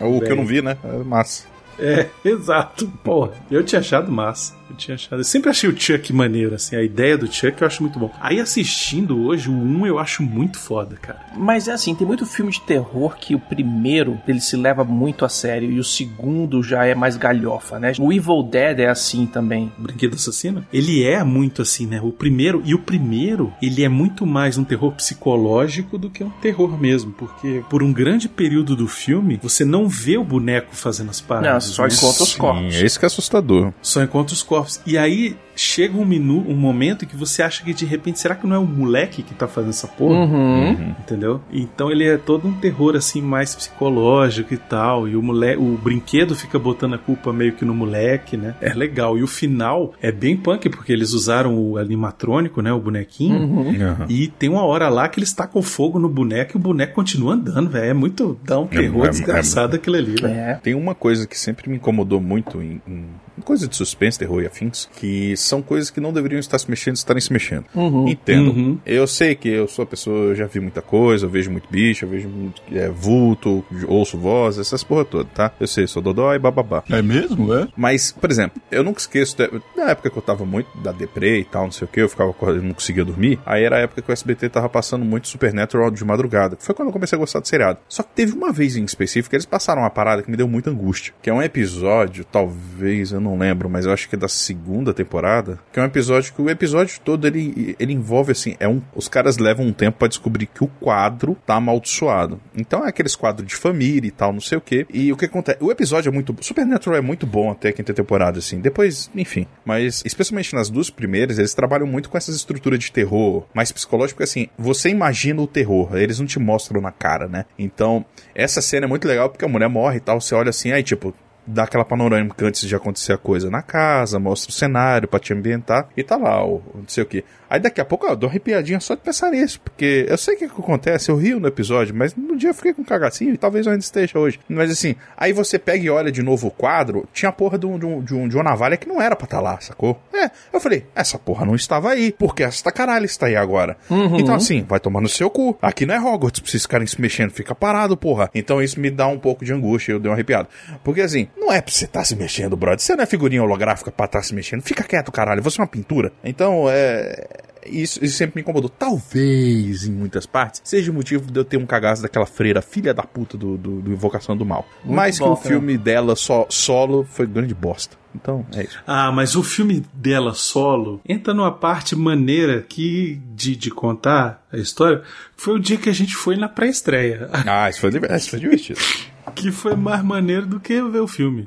[0.00, 0.30] O que Bem.
[0.30, 0.76] eu não vi, né?
[0.84, 1.44] É massa.
[1.78, 2.88] É, exato.
[3.02, 4.54] Porra, eu tinha achado massa.
[4.68, 5.20] Eu tinha achado.
[5.20, 6.76] Eu sempre achei o Chuck maneiro, assim.
[6.76, 8.10] A ideia do Chuck eu acho muito bom.
[8.20, 11.20] Aí assistindo hoje, o 1 eu acho muito foda, cara.
[11.36, 15.24] Mas é assim, tem muito filme de terror que o primeiro ele se leva muito
[15.24, 17.92] a sério e o segundo já é mais galhofa, né?
[17.98, 19.72] O Evil Dead é assim também.
[19.78, 22.00] O Brinquedo Assassino, ele é muito assim, né?
[22.02, 26.30] O primeiro, e o primeiro, ele é muito mais um terror psicológico do que um
[26.30, 31.10] terror mesmo, porque por um grande período do filme, você não vê o boneco fazendo
[31.10, 31.66] as paradas.
[31.66, 31.88] Não, só né?
[31.92, 32.74] encontra os corpos.
[32.74, 33.72] Sim, é isso que é assustador.
[33.80, 34.55] Só encontra os corpos.
[34.56, 34.80] Corpos.
[34.86, 38.46] E aí chega um minu, um momento que você acha que de repente, será que
[38.46, 40.18] não é o moleque que tá fazendo essa porra?
[40.18, 40.94] Uhum.
[41.00, 41.40] Entendeu?
[41.50, 45.08] Então ele é todo um terror assim mais psicológico e tal.
[45.08, 48.54] E o moleque, o brinquedo fica botando a culpa meio que no moleque, né?
[48.60, 49.16] É legal.
[49.18, 53.38] E o final é bem punk porque eles usaram o animatrônico, né, o bonequinho.
[53.38, 53.70] Uhum.
[53.82, 54.06] Aham.
[54.08, 57.32] E tem uma hora lá que eles tacam fogo no boneco e o boneco continua
[57.34, 57.86] andando, velho.
[57.90, 58.38] É muito.
[58.44, 60.34] dá um terror é- é- desgraçado aquilo ali, velho.
[60.34, 60.54] É.
[60.62, 63.04] Tem uma coisa que sempre me incomodou muito em- em
[63.44, 66.96] coisa de suspense, terror e afins, que são coisas que não deveriam estar se mexendo,
[66.96, 67.64] estarem se mexendo.
[68.06, 68.50] Entendo.
[68.50, 68.78] Uhum.
[68.86, 71.68] Eu sei que eu sou a pessoa, eu já vi muita coisa, eu vejo muito
[71.70, 75.52] bicho, eu vejo muito é, vulto, ouço voz, essas porra toda, tá?
[75.60, 76.82] Eu sei, sou dodói, bababá.
[76.90, 77.68] É mesmo, é?
[77.76, 81.40] Mas, por exemplo, eu nunca esqueço, da- na época que eu tava muito da deprê
[81.40, 83.38] e tal, não sei o que, eu ficava acordado, não conseguia dormir.
[83.44, 86.56] Aí era a época que o SBT tava passando muito Supernatural de madrugada.
[86.60, 87.78] Foi quando eu comecei a gostar do seriado.
[87.88, 90.70] Só que teve uma vez em específico, eles passaram uma parada que me deu muita
[90.70, 91.12] angústia.
[91.20, 94.92] Que é um episódio, talvez, eu não lembro, mas eu acho que é da segunda
[94.92, 95.58] temporada.
[95.72, 99.08] Que é um episódio que o episódio todo ele, ele envolve assim: é um, os
[99.08, 102.40] caras levam um tempo pra descobrir que o quadro tá amaldiçoado.
[102.54, 104.86] Então é aqueles quadros de família e tal, não sei o que.
[104.92, 105.58] E o que acontece?
[105.60, 106.36] O episódio é muito.
[106.40, 108.60] Supernatural é muito bom até a quinta temporada, assim.
[108.60, 109.46] Depois, enfim.
[109.64, 114.22] Mas, especialmente nas duas primeiras, eles trabalham muito com essas estruturas de terror mais psicológico,
[114.22, 117.44] assim, você imagina o terror, eles não te mostram na cara, né?
[117.58, 120.72] Então, essa cena é muito legal porque a mulher morre e tal, você olha assim,
[120.72, 121.14] aí tipo,
[121.46, 125.32] dá aquela panorâmica antes de acontecer a coisa na casa, mostra o cenário pra te
[125.32, 127.24] ambientar e tá lá, o, o não sei o que.
[127.48, 130.34] Aí daqui a pouco eu dou uma arrepiadinha só de pensar nisso, porque eu sei
[130.34, 132.84] o que, que acontece, eu rio no episódio, mas no dia eu fiquei com um
[132.84, 134.40] cagacinho e talvez eu ainda esteja hoje.
[134.48, 137.66] Mas assim, aí você pega e olha de novo o quadro, tinha a porra de,
[137.66, 140.00] um, de, um, de, um, uma navalha que não era pra estar lá, sacou?
[140.12, 143.76] É, eu falei, essa porra não estava aí, porque esta caralho está aí agora.
[144.18, 145.56] Então assim, vai tomar no seu cu.
[145.62, 148.28] Aqui não é Hogwarts pra vocês ficarem se mexendo, fica parado, porra.
[148.34, 150.48] Então isso me dá um pouco de angústia, eu dei um arrepiado.
[150.82, 152.80] Porque assim, não é pra você estar se mexendo, brother.
[152.80, 154.62] Você não é figurinha holográfica pra estar se mexendo.
[154.62, 155.42] Fica quieto, caralho.
[155.42, 156.12] Você é uma pintura.
[156.24, 157.26] Então, é.
[157.64, 158.70] Isso, isso sempre me incomodou.
[158.70, 162.94] Talvez, em muitas partes, seja o motivo de eu ter um cagaço daquela freira, filha
[162.94, 164.64] da puta do, do, do Invocação do Mal.
[164.84, 165.48] Mas que bom, o cara.
[165.48, 167.96] filme dela só, solo foi grande bosta.
[168.14, 168.78] Então, é isso.
[168.86, 174.56] Ah, mas o filme dela solo entra numa parte maneira que de, de contar a
[174.56, 175.02] história
[175.36, 177.28] foi o dia que a gente foi na pré-estreia.
[177.32, 178.80] Ah, isso foi, isso foi divertido.
[179.36, 181.46] Que foi mais maneiro do que ver o filme.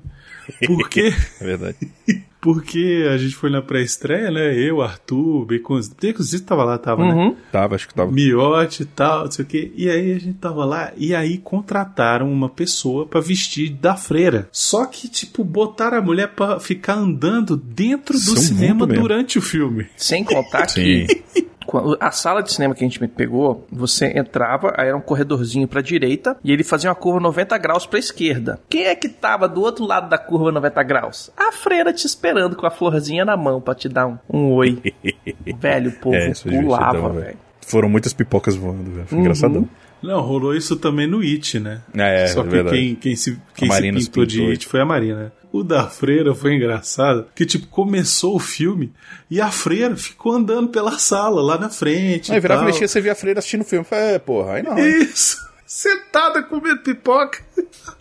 [0.65, 1.77] Porque, É verdade.
[2.41, 4.55] porque a gente foi na pré-estreia, né?
[4.57, 5.97] Eu, Arthur, Baconzitos.
[6.01, 7.35] Baconzitos tava lá, tava, né?
[7.51, 8.11] Tava, acho que tava.
[8.11, 9.71] Miote e tal, não sei o quê.
[9.75, 14.47] E aí a gente tava lá e aí contrataram uma pessoa pra vestir da freira.
[14.51, 19.03] Só que, tipo, botaram a mulher pra ficar andando dentro do São cinema muito mesmo.
[19.03, 19.87] durante o filme.
[19.97, 21.05] Sem contar Sim.
[21.07, 21.23] que
[21.69, 25.67] quando- a sala de cinema que a gente pegou, você entrava, aí era um corredorzinho
[25.67, 28.59] pra direita e ele fazia uma curva 90 graus pra esquerda.
[28.69, 31.31] Quem é que tava do outro lado da curva 90 graus?
[31.37, 34.81] A freira te esperando com a florzinha na mão pra te dar um, um oi.
[35.59, 37.13] Velho, o povo É, pulava, velho.
[37.25, 37.37] velho.
[37.61, 39.05] Foram muitas pipocas voando, velho.
[39.07, 39.23] Foi Uhum.
[39.23, 39.67] engraçadão.
[40.01, 41.81] Não, rolou isso também no It, né?
[41.93, 42.75] É, Só é que verdade.
[42.77, 44.51] quem, quem se, quem se se pintou de pintou.
[44.51, 45.33] It foi a Marina.
[45.51, 48.93] O da freira foi engraçado, que tipo, começou o filme
[49.29, 52.31] e a freira ficou andando pela sala, lá na frente.
[52.31, 53.83] Aí e virava e mexia, você via a freira assistindo o filme.
[53.83, 54.77] Falei, é, porra, aí não.
[54.77, 54.99] hein?
[55.01, 57.39] Isso, sentada comendo pipoca.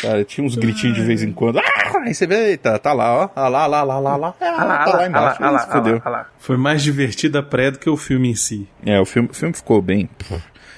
[0.00, 1.58] Cara, tinha uns gritinhos de vez em quando.
[1.58, 1.62] Ah!
[2.02, 3.28] Aí você vê, eita, tá lá, ó.
[3.36, 4.34] Ah lá, lá, lá, lá, lá.
[4.40, 5.42] Ah, Ah lá, tá lá lá, embaixo.
[5.42, 6.30] ah lá, ah lá, ah lá.
[6.38, 8.68] Foi mais divertida a pré do que o filme em si.
[8.84, 10.08] É, o filme, o filme ficou bem.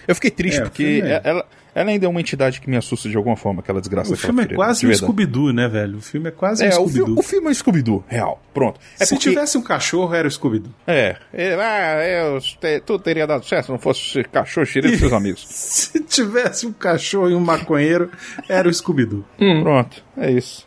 [0.06, 2.76] Eu fiquei triste É, o porque é- ela, ela ainda é uma entidade que me
[2.76, 4.94] assusta de alguma forma, aquela desgraça O filme é freira, quase um.
[4.94, 5.98] Scooby-Doo, né, velho?
[5.98, 7.04] O filme é quase um É, o, Scooby-Doo.
[7.06, 8.42] filme, o filme é um Scooby-Doo, real.
[8.54, 8.80] Pronto.
[8.98, 10.72] É Se porque, tivesse um cachorro, era o Scooby-Doo.
[10.86, 14.92] É, é, ah, eu, te- tudo teria dado certo se não fosse esse cachorro xerife
[14.92, 15.44] dos seus amigos.
[15.48, 18.10] Se tivesse um cachorro e um maconheiro,
[18.48, 19.24] era o Scooby-Doo.
[19.62, 20.66] Pronto, é isso.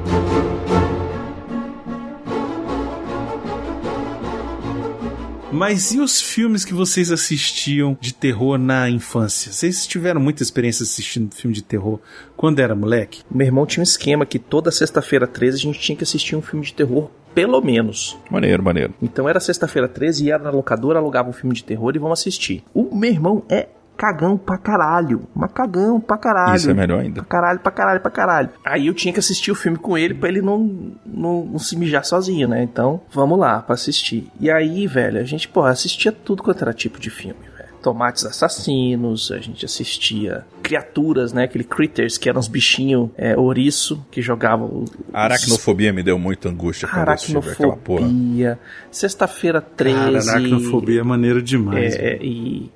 [5.51, 9.51] Mas e os filmes que vocês assistiam de terror na infância?
[9.51, 11.99] Vocês tiveram muita experiência assistindo filme de terror
[12.37, 13.21] quando era moleque?
[13.29, 16.41] Meu irmão tinha um esquema que toda sexta-feira 13 a gente tinha que assistir um
[16.41, 18.17] filme de terror, pelo menos.
[18.29, 18.93] Maneiro, maneiro.
[19.01, 22.63] Então era sexta-feira 13, ia na locadora, alugava um filme de terror e vamos assistir.
[22.73, 23.67] O meu irmão é
[24.01, 25.27] cagão pra caralho.
[25.35, 26.55] Mas cagão pra caralho.
[26.55, 27.21] Isso é melhor ainda.
[27.21, 28.49] Pra caralho, pra caralho, pra caralho.
[28.65, 31.77] Aí eu tinha que assistir o filme com ele pra ele não, não, não se
[31.77, 32.63] mijar sozinho, né?
[32.63, 34.27] Então, vamos lá pra assistir.
[34.39, 37.69] E aí, velho, a gente, porra, assistia tudo quanto era tipo de filme, velho.
[37.83, 41.43] Tomates assassinos, a gente assistia criaturas, né?
[41.43, 44.83] Aquele critters que eram os bichinhos, é, ouriço, que jogavam.
[44.83, 48.01] os- A aracnofobia me deu muita angústia quando eu assisti aquela porra.
[48.05, 48.59] Aracnofobia.
[48.91, 49.95] Sexta-feira 13.
[50.27, 51.95] Cara, aracnofobia é maneiro demais.
[51.95, 52.71] É, e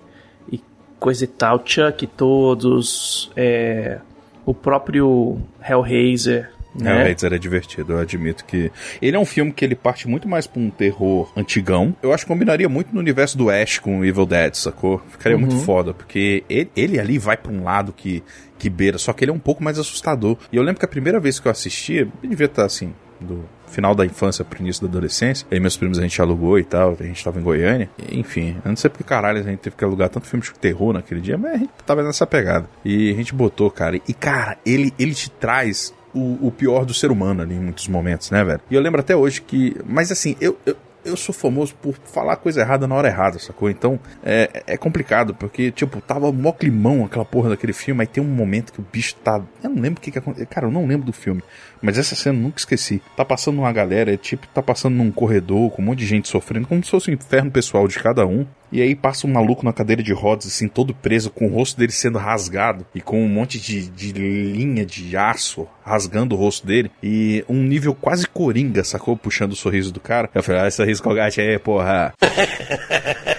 [1.06, 1.62] coisa e tal.
[1.66, 3.32] Chuck todos.
[3.38, 4.00] é,
[4.46, 5.38] o próprio
[5.68, 6.52] Hellraiser.
[6.78, 6.92] Né?
[6.92, 8.70] Hellraiser é divertido, eu admito que.
[9.02, 11.96] Ele é um filme que ele parte muito mais pra um terror antigão.
[12.04, 15.02] Eu acho que combinaria muito no universo do Ash com o Evil Dead, sacou?
[15.10, 15.62] Ficaria muito Uhum.
[15.62, 18.22] foda, porque ele, ele ali vai pra um lado que,
[18.58, 20.38] que beira, só que ele é um pouco mais assustador.
[20.52, 23.44] E eu lembro que a primeira vez que eu assisti, eu devia estar assim, do
[23.68, 25.48] final da infância pro início da adolescência.
[25.52, 27.90] Aí meus primos a gente alugou e tal, a gente tava em Goiânia.
[28.12, 30.94] Enfim, eu não sei porque caralho a gente teve que alugar tanto filme de terror
[30.94, 32.70] naquele dia, mas a gente tava nessa pegada.
[32.84, 34.00] E a gente botou, cara.
[34.08, 37.88] E cara, ele, ele te traz o, o pior do ser humano ali em muitos
[37.88, 38.62] momentos, né, velho?
[38.70, 39.76] E eu lembro até hoje que.
[39.86, 40.58] Mas assim, eu.
[40.66, 40.76] eu
[41.06, 43.70] eu sou famoso por falar coisa errada na hora errada, sacou?
[43.70, 48.24] Então é, é complicado, porque, tipo, tava mó climão aquela porra daquele filme, aí tem
[48.24, 49.40] um momento que o bicho tá.
[49.64, 50.48] Eu não lembro o que que aconteceu.
[50.48, 51.44] Cara, eu não lembro do filme.
[51.82, 53.02] Mas essa cena eu nunca esqueci.
[53.16, 56.28] Tá passando uma galera, é tipo, tá passando num corredor com um monte de gente
[56.28, 58.46] sofrendo, como se fosse um inferno pessoal de cada um.
[58.72, 61.78] E aí passa um maluco na cadeira de rodas, assim, todo preso, com o rosto
[61.78, 66.66] dele sendo rasgado e com um monte de, de linha de aço rasgando o rosto
[66.66, 66.92] dele.
[67.02, 69.16] E um nível quase coringa, sacou?
[69.16, 70.30] Puxando o sorriso do cara.
[70.34, 72.14] Eu falei, ah, esse sorriso colgate aí, porra.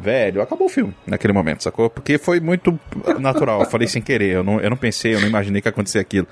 [0.00, 1.90] Velho, acabou o filme naquele momento, sacou?
[1.90, 2.78] Porque foi muito
[3.18, 3.60] natural.
[3.60, 5.98] Eu falei sem querer, eu não, eu não pensei, eu não imaginei que ia acontecer
[5.98, 6.26] aquilo.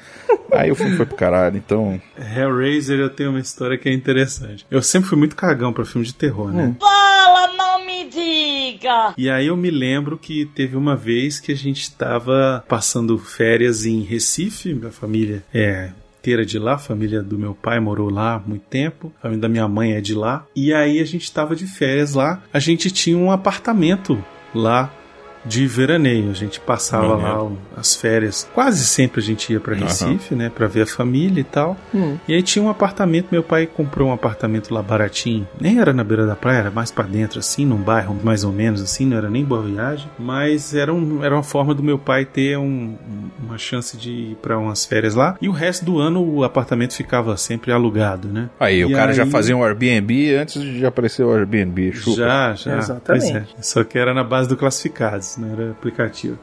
[0.53, 2.01] Aí o filme foi pro caralho, então.
[2.17, 4.67] Hellraiser eu tenho uma história que é interessante.
[4.71, 6.75] Eu sempre fui muito cagão pra filme de terror, né?
[6.81, 9.15] Fala, não me diga!
[9.17, 13.85] E aí eu me lembro que teve uma vez que a gente tava passando férias
[13.85, 15.91] em Recife, minha família é
[16.29, 19.49] inteira de lá, a família do meu pai morou lá muito tempo, a família da
[19.49, 20.45] minha mãe é de lá.
[20.55, 24.23] E aí a gente tava de férias lá, a gente tinha um apartamento
[24.55, 24.93] lá
[25.45, 26.31] de veraneio.
[26.31, 27.29] A gente passava Maneiro.
[27.33, 28.49] lá o- as férias.
[28.55, 29.85] Quase sempre a gente ia pra Aham.
[29.85, 31.77] Recife, né, Pra ver a família e tal.
[31.95, 32.17] Hum.
[32.27, 35.47] E aí tinha um apartamento, meu pai comprou um apartamento lá baratinho.
[35.61, 38.53] Nem era na beira da praia, era mais pra dentro assim, num bairro mais ou
[38.53, 41.99] menos assim, não era nem boa viagem, mas era, um, era uma forma do meu
[41.99, 42.97] pai ter um-
[43.43, 45.37] uma chance de ir pra umas férias lá.
[45.41, 48.49] E o resto do ano o apartamento ficava sempre alugado, né?
[48.59, 51.93] Aí, o E cara já aí- fazia um Airbnb antes de aparecer o Airbnb.
[51.93, 52.17] Chupa.
[52.17, 52.79] Já, já.
[52.79, 53.23] Exatamente.
[53.33, 53.45] Pois é.
[53.63, 56.39] Só que era na base do classificados, não era aplicativo.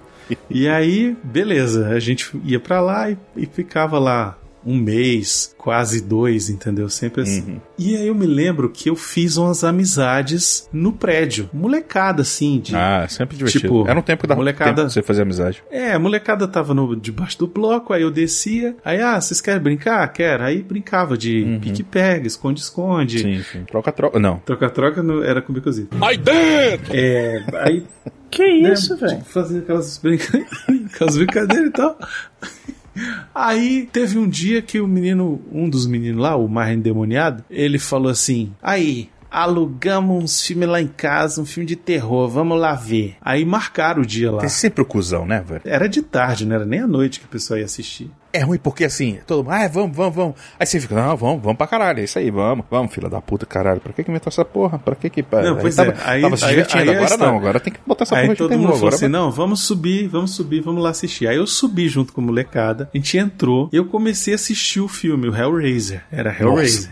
[0.49, 6.01] e aí, beleza, a gente ia pra lá e, e ficava lá um mês, quase
[6.01, 6.89] dois, entendeu?
[6.89, 7.41] Sempre assim.
[7.41, 7.61] Uhum.
[7.77, 11.49] E aí eu me lembro que eu fiz umas amizades no prédio.
[11.53, 12.75] Molecada, assim, de.
[12.75, 13.61] Ah, sempre divertido.
[13.63, 15.63] Tipo, Era um tempo que dava molecada- tempo pra você fazer amizade.
[15.69, 18.75] É, a molecada tava no, debaixo do bloco, aí eu descia.
[18.83, 20.07] Aí, ah, vocês querem brincar?
[20.11, 20.43] Quero.
[20.43, 23.19] Aí brincava de pique-pega, esconde-esconde.
[23.19, 23.63] Sim, sim.
[23.65, 24.17] Troca-troca.
[24.19, 24.37] Não.
[24.39, 25.95] Troca-troca no- era com bicozito.
[26.03, 26.91] Aí dentro!
[26.95, 27.83] É, aí
[28.31, 29.17] Que né, isso, velho?
[29.19, 30.25] tipo, Fazer aquelas, brinca...
[30.93, 31.97] aquelas brincadeiras e tal.
[33.33, 37.77] Aí teve um dia que o menino, um dos meninos lá, o mais endemoniado, ele
[37.77, 39.09] falou assim: Aí,
[39.41, 43.15] alugamos uns filmes lá em casa, um filme de terror, vamos lá ver.
[43.21, 44.39] Aí marcaram o dia lá.
[44.39, 45.61] Tem sempre o cuzão, né, velho?
[45.65, 48.09] Era de tarde, não era nem à noite que o pessoal ia assistir.
[48.31, 50.35] É ruim porque assim, todo mundo, ah, vamos, vamos, vamos.
[50.59, 53.21] Aí você fica, não, vamos, vamos pra caralho, é isso aí, vamos, vamos, filha da
[53.21, 53.79] puta, caralho.
[53.79, 54.77] Pra que que inventou essa porra?
[54.77, 55.25] Pra que que.
[55.31, 57.37] Não, aí pois tava, é, aí- tava se aí- divertindo, aí é a agora não,
[57.37, 58.95] agora tem que botar essa Aí porra de todo terror mundo falou agora.
[58.95, 61.27] assim: não, vamos subir, vamos subir, vamos lá assistir.
[61.27, 64.81] Aí eu subi junto com a molecada, a gente entrou e eu comecei a assistir
[64.81, 66.03] o filme, o Hellraiser.
[66.11, 66.91] Era Hellraiser.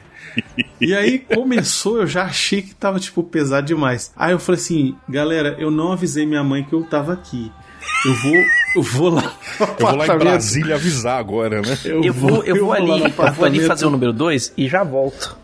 [0.79, 4.11] E aí começou, eu já achei que tava, tipo, pesado demais.
[4.15, 7.51] Aí eu falei assim, galera, eu não avisei minha mãe que eu tava aqui.
[8.05, 8.35] Eu vou,
[8.75, 9.33] eu vou lá.
[9.59, 10.17] Eu vou lá em.
[10.17, 11.77] Brasília avisar agora, né?
[11.83, 15.37] Eu vou, eu vou ali, eu vou ali fazer o número 2 e já volto.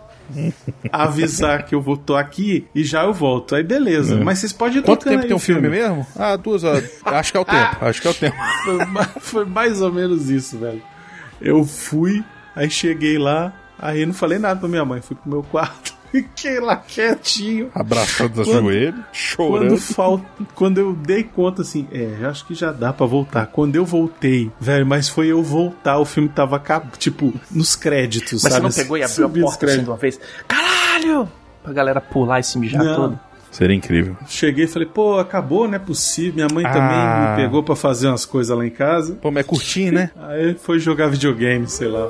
[0.91, 3.55] avisar que eu vou tô aqui e já eu volto.
[3.55, 4.17] Aí beleza.
[4.17, 6.05] Mas vocês podem Quanto tempo aí tem um o filme mesmo?
[6.15, 6.89] Ah, duas horas.
[7.03, 8.37] Acho que é o tempo, acho que é o tempo.
[9.19, 10.81] Foi mais ou menos isso, velho.
[11.41, 12.23] Eu fui,
[12.55, 16.59] aí cheguei lá, aí não falei nada pra minha mãe, fui pro meu quarto, fiquei
[16.59, 17.69] lá quietinho.
[17.73, 19.67] Abraçando os Quando- joelhos, chorando.
[19.69, 20.21] Quando, fal...
[20.55, 23.47] Quando eu dei conta, assim, é, acho que já dá pra voltar.
[23.47, 28.43] Quando eu voltei, velho, mas foi eu voltar, o filme tava, acab- tipo, nos créditos,
[28.43, 28.65] Mas sabe?
[28.71, 29.89] você não pegou e abriu a Subiu os porta assim de créditos.
[29.89, 30.19] uma vez?
[30.47, 31.29] Caralho!
[31.63, 32.95] Pra galera pular e se mijar Não.
[32.95, 33.19] todo.
[33.51, 34.15] Seria incrível.
[34.27, 36.33] Cheguei e falei, pô, acabou, não é possível.
[36.35, 36.71] Minha mãe Ah.
[36.71, 39.15] também me pegou pra fazer umas coisas lá em casa.
[39.21, 40.11] Pô, mas é curtinho, né?
[40.29, 42.07] Aí foi jogar videogame, sei lá.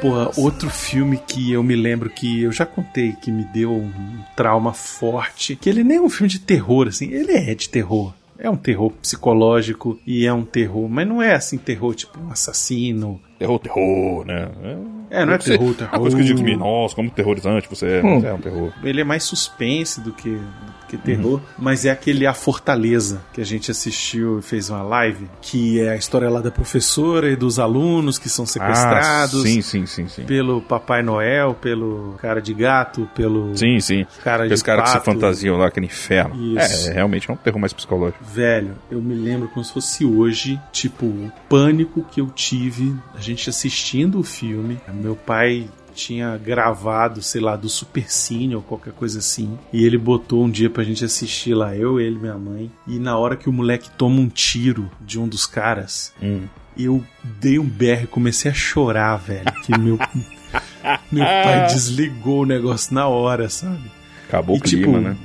[0.00, 3.90] Porra, outro filme que eu me lembro que eu já contei que me deu um
[4.36, 8.12] trauma forte, que ele nem é um filme de terror, assim, ele é de terror.
[8.38, 12.30] É um terror psicológico e é um terror, mas não é assim terror tipo um
[12.30, 13.20] assassino.
[13.38, 14.48] Terror, terror, né?
[15.10, 16.00] É, não é Você- terror, Uma terror.
[16.00, 18.14] coisa que eu digo assim, nossa, como terrorizante você é, Hum.
[18.16, 18.72] mas é um terror.
[18.82, 23.40] Ele é mais suspense do que, do que terror, mas é aquele A Fortaleza que
[23.40, 27.36] a gente assistiu e fez uma live, que é a história lá da professora e
[27.36, 29.34] dos alunos que são sequestrados.
[29.34, 30.24] Ah, sim, sim, sim, sim.
[30.24, 34.04] Pelo Papai Noel, pelo cara de gato, pelo Sim, sim.
[34.24, 35.04] cara de Aqueles caras que se pato.
[35.12, 36.34] fantasiam lá, aquele inferno.
[36.58, 36.90] Isso.
[36.90, 38.24] É, realmente é um terror mais psicológico.
[38.24, 43.20] Velho, eu me lembro como se fosse hoje, tipo, o pânico que eu tive a
[43.24, 44.78] gente assistindo o filme.
[44.92, 49.56] Meu pai tinha gravado, sei lá, do Supercine ou qualquer coisa assim.
[49.72, 52.70] E ele botou um dia pra gente assistir lá, eu, ele, minha mãe.
[52.86, 56.42] E na hora que o moleque toma um tiro de um dos caras, Hum.
[56.76, 57.02] eu
[57.40, 59.44] dei um berro e comecei a chorar, velho.
[59.62, 59.96] Que meu,
[61.12, 63.88] meu pai desligou o negócio na hora, sabe?
[64.28, 65.16] Acabou E, o clima, tipo, né?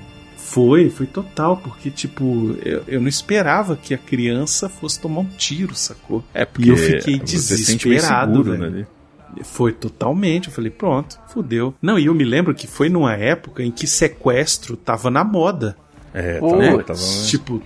[0.50, 5.26] Foi, foi total, porque, tipo, eu, eu não esperava que a criança fosse tomar um
[5.26, 6.24] tiro, sacou?
[6.34, 8.72] É e eu fiquei você se sente meio desesperado, seguro, velho.
[8.72, 8.88] né,
[9.36, 9.44] ali.
[9.44, 10.48] Foi totalmente.
[10.48, 11.76] Eu falei, pronto, fudeu.
[11.80, 15.78] Não, e eu me lembro que foi numa época em que sequestro tava na moda.
[16.16, 17.00] É, tava, tava...
[17.28, 17.62] Tipo,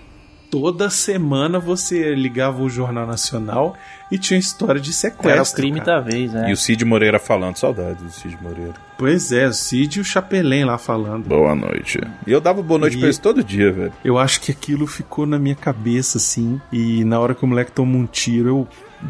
[0.52, 3.78] toda semana você ligava o Jornal Nacional
[4.14, 5.30] e tinha história de sequestro.
[5.32, 6.00] Era o crime cara.
[6.02, 6.50] da vez, né?
[6.50, 8.74] E o Cid Moreira falando, saudade do Cid Moreira.
[8.98, 11.28] Pois é, o Cid e o Chapelém lá falando.
[11.28, 12.00] Boa noite.
[12.28, 13.94] E eu dava boa noite E- pra eles todo dia, velho.
[14.06, 16.62] Eu acho que aquilo ficou na minha cabeça, assim.
[16.72, 18.68] E na hora que o moleque tomou um tiro, eu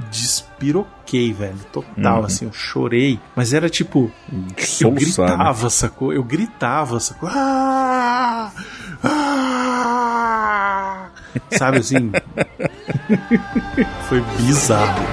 [0.10, 1.58] despiroquei, velho.
[1.72, 2.26] Total, Uhum.
[2.26, 3.20] assim, eu chorei.
[3.36, 4.10] Mas era tipo.
[4.82, 4.96] Eu né?
[5.00, 6.14] gritava, sacou?
[6.14, 7.30] Eu gritava, sacou?
[7.32, 8.52] Ah!
[9.04, 11.08] Ah!
[11.52, 12.12] Sabe assim?
[14.08, 15.04] Foi bizarro.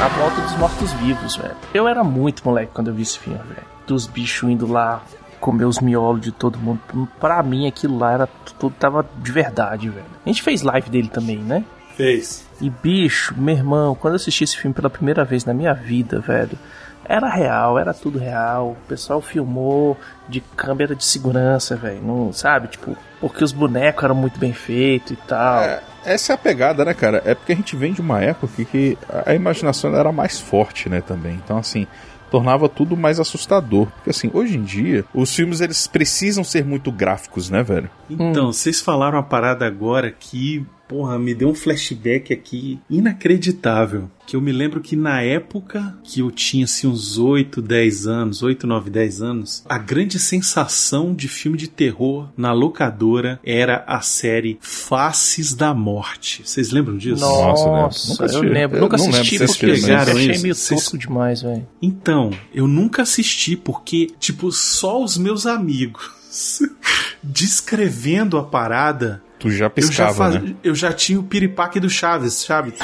[0.00, 1.56] A volta dos mortos-vivos, velho.
[1.72, 3.66] Eu era muito moleque quando eu vi esse filme, velho.
[3.86, 5.02] Dos bichos indo lá
[5.40, 6.80] comer os miolos de todo mundo.
[7.18, 8.26] Pra mim, aquilo lá era
[8.58, 10.06] tudo tava de verdade, velho.
[10.24, 11.64] A gente fez live dele também, né?
[11.96, 12.46] Fez.
[12.60, 16.20] E bicho, meu irmão, quando eu assisti esse filme pela primeira vez na minha vida,
[16.20, 16.58] velho,
[17.06, 18.70] era real, era tudo real.
[18.70, 19.96] O pessoal filmou
[20.28, 22.02] de câmera de segurança, velho.
[22.02, 25.62] Não, sabe, tipo, porque os bonecos eram muito bem feitos e tal.
[25.62, 27.22] É, essa é a pegada, né, cara?
[27.24, 31.00] É porque a gente vem de uma época que a imaginação era mais forte, né,
[31.00, 31.34] também.
[31.34, 31.86] Então, assim,
[32.30, 33.86] tornava tudo mais assustador.
[33.86, 37.88] Porque, assim, hoje em dia, os filmes, eles precisam ser muito gráficos, né, velho?
[38.10, 44.08] Então, vocês falaram uma parada agora que, porra, me deu um flashback aqui inacreditável.
[44.26, 48.42] Que eu me lembro que na época que eu tinha assim, uns 8, 10 anos,
[48.44, 54.00] 8, 9, 10 anos, a grande sensação de filme de terror na locadora era a
[54.00, 56.42] série Faces da Morte.
[56.44, 57.20] Vocês lembram disso?
[57.20, 57.70] Nossa, né?
[57.82, 58.76] Nossa, Nunca eu lembro.
[58.76, 60.42] Eu Nunca lembro assisti vocês porque eu pegaram achei isso.
[60.42, 61.66] meio Vocês- tosco demais, velho.
[61.82, 66.08] Então, eu nunca assisti porque, tipo, só os meus amigos
[67.22, 70.54] descrevendo a parada Tu já eu já, piscava, faz- né?
[70.64, 72.72] eu já tinha o piripaque do Chaves, sabe?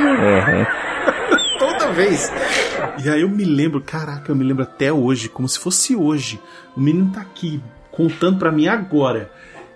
[0.00, 0.66] Aham.
[1.58, 2.32] Toda vez.
[3.04, 6.40] E aí eu me lembro, caraca, eu me lembro até hoje, como se fosse hoje.
[6.76, 9.30] O menino tá aqui contando pra mim agora.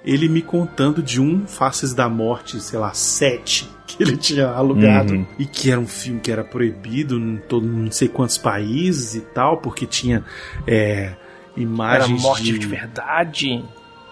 [0.05, 5.15] Ele me contando de um Faces da Morte, sei lá, sete, que ele tinha alugado.
[5.15, 5.27] Uhum.
[5.39, 9.21] E que era um filme que era proibido em todo, não sei quantos países e
[9.21, 10.25] tal, porque tinha
[10.67, 11.17] é, Era
[11.57, 13.65] imagens morte de de verdade.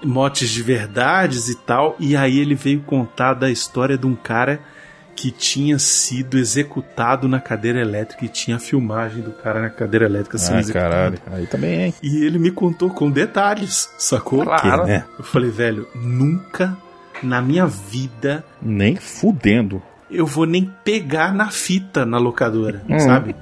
[0.05, 1.97] Mortes de verdades e tal.
[1.99, 4.61] E aí ele veio contar da história de um cara
[5.17, 10.07] que tinha sido executado na cadeira elétrica e tinha a filmagem do cara na cadeira
[10.07, 10.91] elétrica sendo Ah, executado.
[10.91, 11.19] caralho.
[11.33, 11.95] Aí também, hein?
[12.03, 14.43] E ele me contou com detalhes, sacou?
[14.43, 14.83] Claro.
[14.83, 15.05] Que, né?
[15.17, 16.77] Eu falei, velho, nunca
[17.23, 19.81] na minha vida Nem fudendo.
[20.11, 22.99] eu vou nem pegar na fita na locadora, Hum.
[22.99, 23.37] sabe?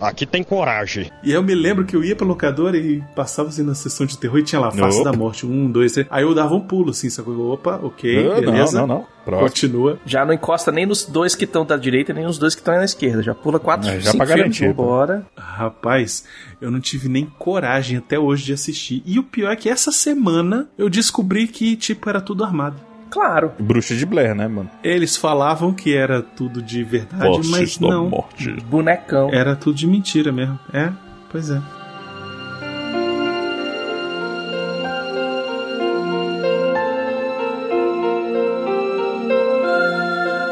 [0.00, 1.10] Aqui tem coragem.
[1.22, 4.06] E aí eu me lembro que eu ia pra locadora e passava assim na sessão
[4.06, 5.10] de terror e tinha lá, Face Opa.
[5.10, 6.06] da Morte, um, dois, três.
[6.10, 7.52] Aí eu dava um pulo assim, sacou?
[7.52, 8.78] Opa, ok, Ah, beleza.
[8.80, 9.06] Não, não, não.
[9.24, 9.48] Próximo.
[9.48, 9.98] Continua.
[10.06, 12.76] Já não encosta nem nos dois que estão da direita, nem nos dois que estão
[12.76, 13.22] na esquerda.
[13.24, 15.26] Já pula quatro, É, já cinco pra filmes, garantir, vambora.
[15.36, 16.24] Rapaz,
[16.60, 19.02] eu não tive nem coragem até hoje de assistir.
[19.04, 22.76] E o pior é que essa semana eu descobri que, tipo, era tudo armado.
[23.10, 23.52] Claro.
[23.58, 24.70] Bruxa de Blair, né, mano?
[24.82, 28.08] Eles falavam que era tudo de verdade, Faces mas não.
[28.10, 28.52] Morte.
[28.64, 29.30] Bonecão.
[29.32, 30.58] Era tudo de mentira mesmo.
[30.72, 30.90] É,
[31.30, 31.60] pois é.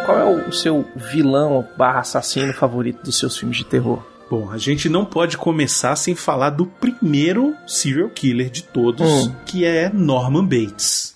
[0.06, 4.02] Qual é o seu vilão barra assassino favorito dos seus filmes de terror?
[4.30, 9.34] Bom, a gente não pode começar sem falar do primeiro serial killer de todos, Hum.
[9.46, 11.14] que é Norman Bates.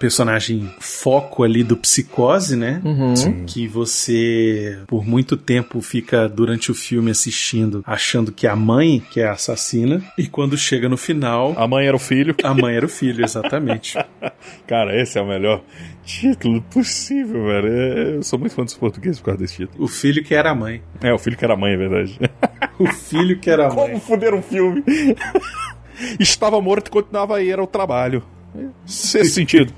[0.00, 2.80] Personagem foco ali do psicose, né?
[2.84, 3.44] Uhum.
[3.46, 9.00] Que você, por muito tempo, fica durante o filme assistindo, achando que é a mãe
[9.12, 10.02] que é a assassina.
[10.18, 12.34] E quando chega no final, A mãe era o filho.
[12.42, 13.96] a mãe era o filho, exatamente.
[14.66, 15.62] Cara, esse é o melhor
[16.04, 17.68] título possível, velho.
[17.68, 19.84] É, Eu sou muito fã dos portugueses por causa desse título.
[19.84, 20.82] o filho que era a mãe.
[21.02, 22.18] É, o filho que era a mãe, é verdade.
[22.78, 23.88] O filho que era a mãe.
[23.90, 24.82] Como fuder um filme?
[26.18, 28.22] Estava morto e continuava aí, era o trabalho.
[28.86, 29.72] Esse sentido.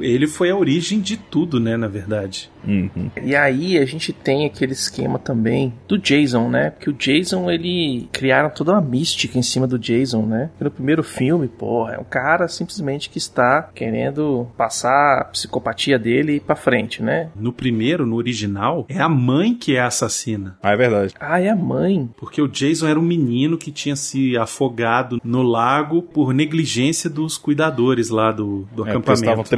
[0.00, 2.50] Ele foi a origem de tudo, né, na verdade.
[2.66, 3.10] Uhum.
[3.22, 6.70] E aí a gente tem aquele esquema também do Jason, né?
[6.70, 10.50] Porque o Jason, ele criaram toda uma mística em cima do Jason, né?
[10.60, 16.40] No primeiro filme, porra, é um cara simplesmente que está querendo passar a psicopatia dele
[16.40, 17.30] pra frente, né?
[17.34, 20.56] No primeiro, no original, é a mãe que é a assassina.
[20.62, 21.14] Ah, é verdade.
[21.18, 22.08] Ah, é a mãe.
[22.16, 27.36] Porque o Jason era um menino que tinha se afogado no lago por negligência dos
[27.36, 29.50] cuidadores lá do, do É, porque eles estavam acampamento.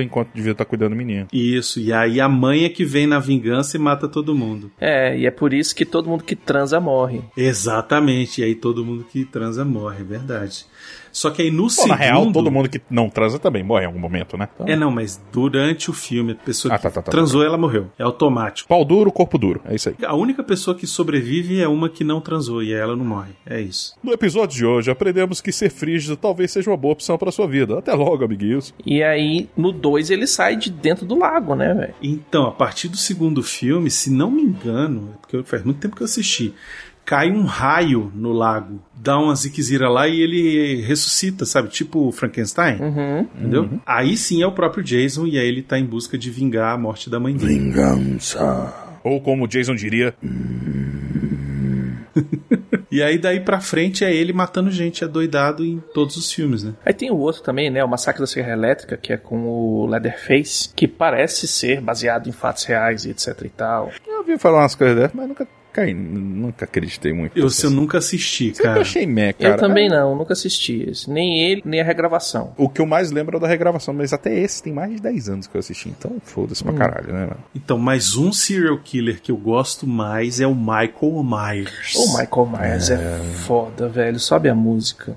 [0.00, 1.26] Enquanto devia estar cuidando do menino.
[1.32, 4.70] Isso, e aí a mãe é que vem na vingança e mata todo mundo.
[4.80, 7.22] É, e é por isso que todo mundo que transa morre.
[7.36, 10.66] Exatamente, e aí todo mundo que transa morre, é verdade.
[11.12, 11.88] Só que aí no Pô, segundo...
[11.90, 14.48] na real, todo mundo que não transa também morre em algum momento, né?
[14.54, 17.42] Então, É, não, mas durante o filme, a pessoa Ah, que tá, tá, tá, transou,
[17.42, 17.90] ela morreu.
[17.98, 18.68] É automático.
[18.68, 19.60] Pau duro, corpo duro.
[19.64, 19.94] É isso aí.
[20.04, 23.32] A única pessoa que sobrevive é uma que não transou e ela não morre.
[23.46, 23.94] É isso.
[24.02, 27.46] No episódio de hoje, aprendemos que ser frígido talvez seja uma boa opção para sua
[27.46, 27.78] vida.
[27.78, 28.74] Até logo, amiguinhos.
[28.84, 31.94] E aí, no 2, ele sai de dentro do lago, né, velho?
[32.02, 35.96] Então, a partir do segundo filme, se não me engano, é porque faz muito tempo
[35.96, 36.54] que eu assisti,
[37.06, 41.68] cai um raio no lago, dá uma ziquezira lá e ele ressuscita, sabe?
[41.68, 43.20] Tipo o Frankenstein, Uhum.
[43.38, 43.70] entendeu?
[43.86, 46.78] Aí sim é o próprio Jason e aí ele tá em busca de vingar a
[46.78, 47.54] morte da mãe dele.
[47.60, 48.74] Vingança.
[49.04, 50.12] Ou como o Jason diria,
[52.90, 56.72] E aí daí pra frente é ele matando gente adoidado em todos os filmes, né?
[56.84, 57.84] Aí tem o outro também, né?
[57.84, 62.32] O Massacre da Serra Elétrica, que é com o Leatherface, que parece ser baseado em
[62.32, 63.92] fatos reais e etc e tal.
[64.06, 65.46] eu ouvi falar umas coisas dessas, mas nunca
[65.76, 67.38] caí, nunca acreditei muito.
[67.38, 68.80] Eu, eu nunca assisti, Sempre cara.
[68.80, 69.54] achei meh, cara.
[69.54, 71.10] Eu também É, não, nunca assisti esse.
[71.10, 72.54] Nem ele, nem a regravação.
[72.56, 75.02] O que eu mais lembro é o da regravação, mas até esse tem mais de
[75.02, 77.36] 10 anos que eu assisti, então foda-se pra caralho, né, mano?
[77.54, 81.94] Então, mais um serial killer que eu gosto mais é o Michael Myers.
[81.94, 83.18] O Michael Myers é.
[83.46, 84.18] foda, velho.
[84.18, 85.16] Sobe a música.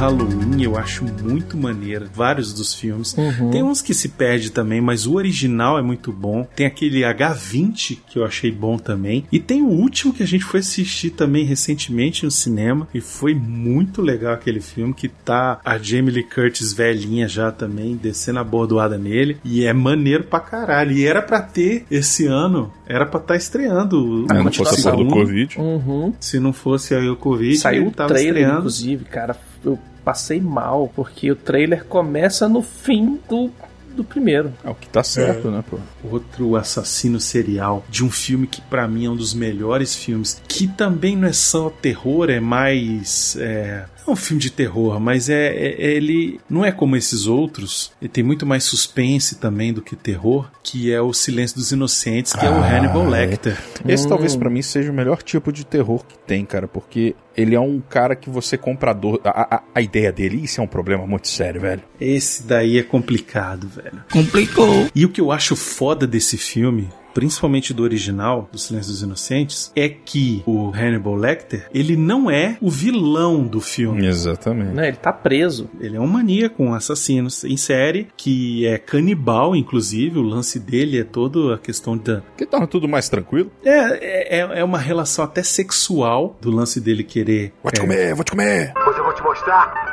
[0.00, 2.06] Halloween eu acho muito maneira.
[2.14, 3.14] Vários dos filmes.
[3.18, 3.50] Uhum.
[3.50, 6.48] Tem uns que se perde também, mas o original é muito bom.
[6.56, 9.26] Tem aquele H20 que eu achei bom também.
[9.30, 12.88] E tem o último que a gente foi assistir também recentemente no cinema.
[12.94, 17.94] E foi muito legal aquele filme que tá a Jamie Lee Curtis velhinha já também,
[17.94, 19.36] descendo a bordoada nele.
[19.44, 20.92] E é maneiro pra caralho.
[20.92, 24.24] E era pra ter esse ano, era pra estar estreando.
[24.30, 25.06] É, o não fosse a do.
[25.08, 25.58] Covid.
[25.60, 26.14] Uhum.
[26.18, 28.58] Se não fosse aí o Covid, Saiu o tava trailer, estreando.
[28.60, 29.49] inclusive, cara.
[29.64, 33.50] Eu passei mal, porque o trailer começa no fim do,
[33.94, 34.52] do primeiro.
[34.64, 35.78] É o que tá certo, né, pô?
[36.02, 40.66] Outro assassino serial de um filme que pra mim é um dos melhores filmes, que
[40.66, 45.48] também não é só terror, é mais é, é um filme de terror, mas é,
[45.48, 47.92] é- é- ele não é como esses outros.
[48.00, 52.32] Ele tem muito mais suspense também do que terror, que é o Silêncio dos Inocentes,
[52.32, 53.26] que é o Ah, Hannibal é.
[53.26, 53.58] Lecter.
[53.86, 54.08] Esse Hum.
[54.08, 57.60] talvez pra mim seja o melhor tipo de terror que tem, cara, porque ele é
[57.60, 59.20] um cara que você compra a dor.
[59.24, 61.82] A, a, a ideia dele, isso é um problema muito sério, velho.
[62.00, 64.02] Esse daí é complicado, velho.
[64.12, 64.88] Complicou.
[64.94, 69.72] E o que eu acho foda desse filme, principalmente do original, do Silêncio dos Inocentes,
[69.74, 74.06] é que o Hannibal Lecter, ele não é o vilão do filme.
[74.06, 74.74] Exatamente.
[74.74, 74.88] Né?
[74.88, 75.68] Ele tá preso.
[75.80, 80.18] Ele é um maníaco, um assassino em série, que é canibal, inclusive.
[80.18, 82.22] O lance dele é toda a questão da.
[82.36, 83.50] Que torna tudo mais tranquilo.
[83.64, 87.52] É, é, é uma relação até sexual do lance dele querer.
[87.62, 88.72] Vou te é, comer, vou te comer.
[88.84, 89.90] Pois eu vou te mostrar.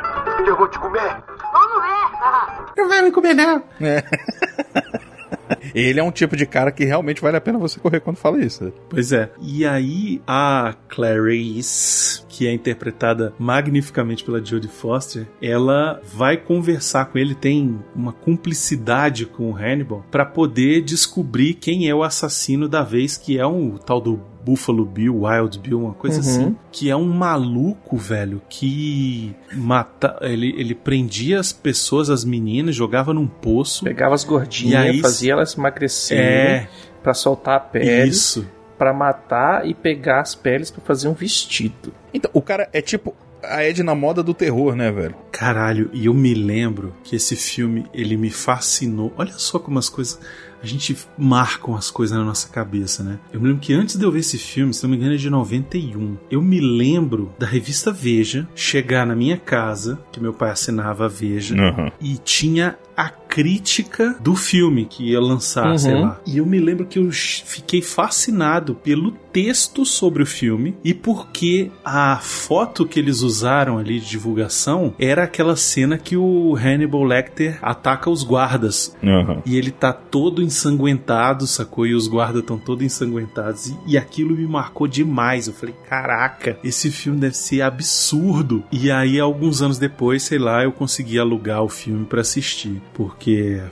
[0.48, 1.24] Eu vou te comer.
[1.52, 2.74] Vamos ver.
[2.78, 3.64] Não vai me comer, não.
[5.74, 8.44] Ele é um tipo de cara que realmente vale a pena você correr quando fala
[8.44, 8.66] isso.
[8.66, 8.72] né?
[8.90, 9.32] Pois é.
[9.42, 17.18] E aí a Clarice, que é interpretada magnificamente pela Jodie Foster, ela vai conversar com
[17.18, 22.84] ele, tem uma cumplicidade com o Hannibal para poder descobrir quem é o assassino da
[22.84, 26.22] vez, que é um tal do Buffalo Bill, Wild Bill, uma coisa Uhum.
[26.22, 26.56] assim.
[26.72, 30.18] Que é um maluco, velho, que mata.
[30.22, 33.84] Ele, ele prendia as pessoas, as meninas, jogava num poço.
[33.84, 36.68] Pegava as E gordinhas, aí- fazia elas emagrecerem É.
[37.04, 38.48] pra soltar a pele, Isso.
[38.78, 41.94] pra matar e pegar as peles pra fazer um vestido.
[42.14, 43.14] Então, o cara é tipo
[43.50, 45.16] a Edna Moda do terror, né, velho?
[45.32, 49.14] Caralho, e eu me lembro que esse filme, ele me fascinou.
[49.18, 50.20] Olha só como as coisas.
[50.62, 53.20] A gente marcam as coisas na nossa cabeça, né?
[53.32, 55.18] Eu me lembro que antes de eu ver esse filme, se não me engano é
[55.18, 60.50] de 91, eu me lembro da revista Veja chegar na minha casa, que meu pai
[60.50, 61.92] assinava a Veja, Uhum.
[62.02, 63.08] e tinha a
[63.42, 65.78] crítica do filme que ia lançar, Uhum.
[65.78, 66.20] sei lá.
[66.26, 71.70] E eu me lembro que eu fiquei fascinado pelo texto sobre o filme e porque
[71.86, 77.60] a foto que eles usaram ali de divulgação era aquela cena que o Hannibal Lecter
[77.62, 78.96] ataca os guardas.
[79.04, 79.42] Uhum.
[79.46, 81.86] E ele tá todo ensanguentado, sacou?
[81.86, 83.68] E os guardas estão todos ensanguentados.
[83.68, 85.46] E, e aquilo me marcou demais.
[85.48, 88.64] Eu falei, caraca, esse filme deve ser absurdo.
[88.72, 92.82] E aí, alguns anos depois, sei lá, eu consegui alugar o filme pra assistir.
[92.94, 93.27] Porque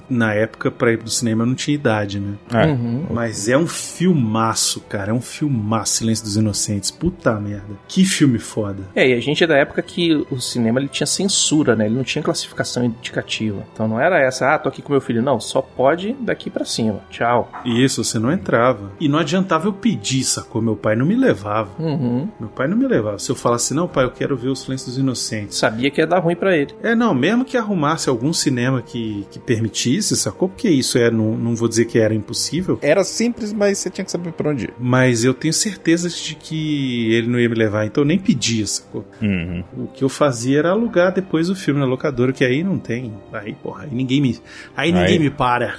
[0.09, 2.35] na época, pra ir pro cinema, eu não tinha idade, né?
[2.53, 2.67] É.
[2.67, 3.05] Uhum.
[3.09, 5.11] Mas é um filmaço, cara.
[5.11, 6.91] É um filmaço, Silêncio dos Inocentes.
[6.91, 7.75] Puta merda.
[7.87, 8.83] Que filme foda.
[8.95, 11.85] É, e a gente é da época que o cinema ele tinha censura, né?
[11.85, 13.63] Ele não tinha classificação indicativa.
[13.73, 15.21] Então não era essa, ah, tô aqui com meu filho.
[15.21, 17.01] Não, só pode daqui pra cima.
[17.09, 17.51] Tchau.
[17.65, 18.91] Isso, você não entrava.
[18.99, 20.61] E não adiantava eu pedir, sacou?
[20.61, 21.69] Meu pai não me levava.
[21.81, 22.27] Uhum.
[22.39, 23.19] Meu pai não me levava.
[23.19, 25.57] Se eu falasse, não, pai, eu quero ver o Silêncio dos Inocentes.
[25.57, 26.73] Sabia que ia dar ruim pra ele.
[26.83, 30.47] É, não, mesmo que arrumasse algum cinema que, que permitisse, sacou?
[30.49, 34.05] Porque isso é, não, não vou dizer que era impossível, Era simples, mas você tinha
[34.05, 34.73] que saber pra onde ir.
[34.79, 38.65] mas eu tenho certeza de que ele não ia me levar, então eu nem pedia,
[38.65, 39.05] sacou?
[39.21, 39.63] Uhum.
[39.77, 43.13] O que eu fazia era alugar depois o filme na locadora, que aí não tem.
[43.33, 44.39] Aí, porra, aí ninguém me.
[44.75, 45.75] Aí ninguém Aí- me para.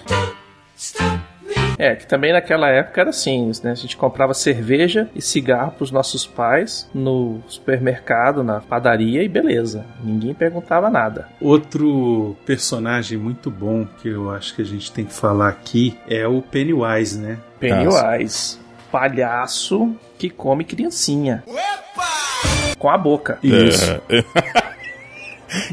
[1.78, 3.72] É, que também naquela época era assim, né?
[3.72, 9.84] A gente comprava cerveja e cigarro pros nossos pais no supermercado, na padaria e beleza.
[10.02, 11.28] Ninguém perguntava nada.
[11.40, 16.26] Outro personagem muito bom que eu acho que a gente tem que falar aqui é
[16.26, 17.38] o Pennywise, né?
[17.60, 18.58] Pennywise,
[18.90, 21.44] palhaço que come criancinha.
[22.78, 23.38] Com a boca.
[23.42, 24.00] Isso.
[24.08, 24.24] É.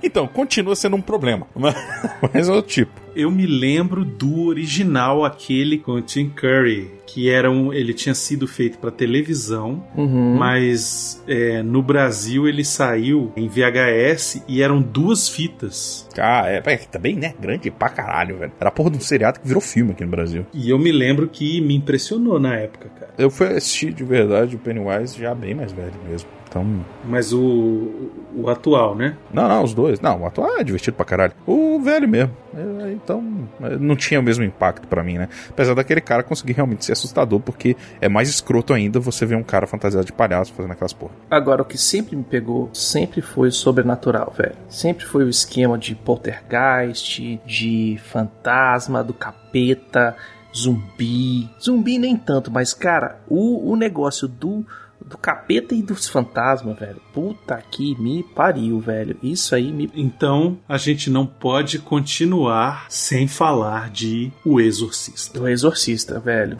[0.02, 1.48] então, continua sendo um problema.
[1.56, 1.76] Mas,
[2.34, 2.92] mas é o tipo.
[3.16, 8.16] Eu me lembro do original, aquele com o Tim Curry, que era um, ele tinha
[8.16, 10.36] sido feito para televisão, Uhum.
[10.36, 16.10] mas é, no Brasil ele saiu em VHS e eram duas fitas.
[16.18, 17.36] Ah, é, é também, né?
[17.40, 18.52] Grande pra caralho, velho.
[18.60, 20.46] Era a porra de um seriado que virou filme aqui no Brasil.
[20.52, 23.14] E eu me lembro que me impressionou na época, cara.
[23.18, 26.28] Eu fui assistir de verdade o Pennywise já bem mais velho mesmo.
[26.54, 26.86] Então.
[27.04, 29.18] Mas o, o atual, né?
[29.34, 30.00] Não, não, os dois.
[30.00, 31.34] Não, o atual é divertido pra caralho.
[31.48, 32.32] O velho mesmo.
[32.56, 35.28] É, então, é, não tinha o mesmo impacto pra mim, né?
[35.50, 39.44] Apesar daquele cara conseguir realmente ser assustador, porque é mais escroto ainda você ver um
[39.44, 41.14] cara fantasiado de palhaço fazendo aquelas porra.
[41.32, 44.56] Agora, o que sempre me pegou sempre foi o sobrenatural, velho.
[44.70, 50.16] Sempre foi o esquema de poltergeist, de fantasma, do capeta,
[50.56, 51.50] zumbi.
[51.60, 54.64] Zumbi nem tanto, mas, cara, o, o negócio do,
[55.06, 57.02] do capeta e dos fantasmas, velho.
[57.14, 59.18] Puta que me pariu, velho.
[59.22, 59.90] Isso aí me.
[59.96, 65.40] Então a gente não pode continuar sem falar de O Exorcista.
[65.40, 66.58] O Exorcista, velho.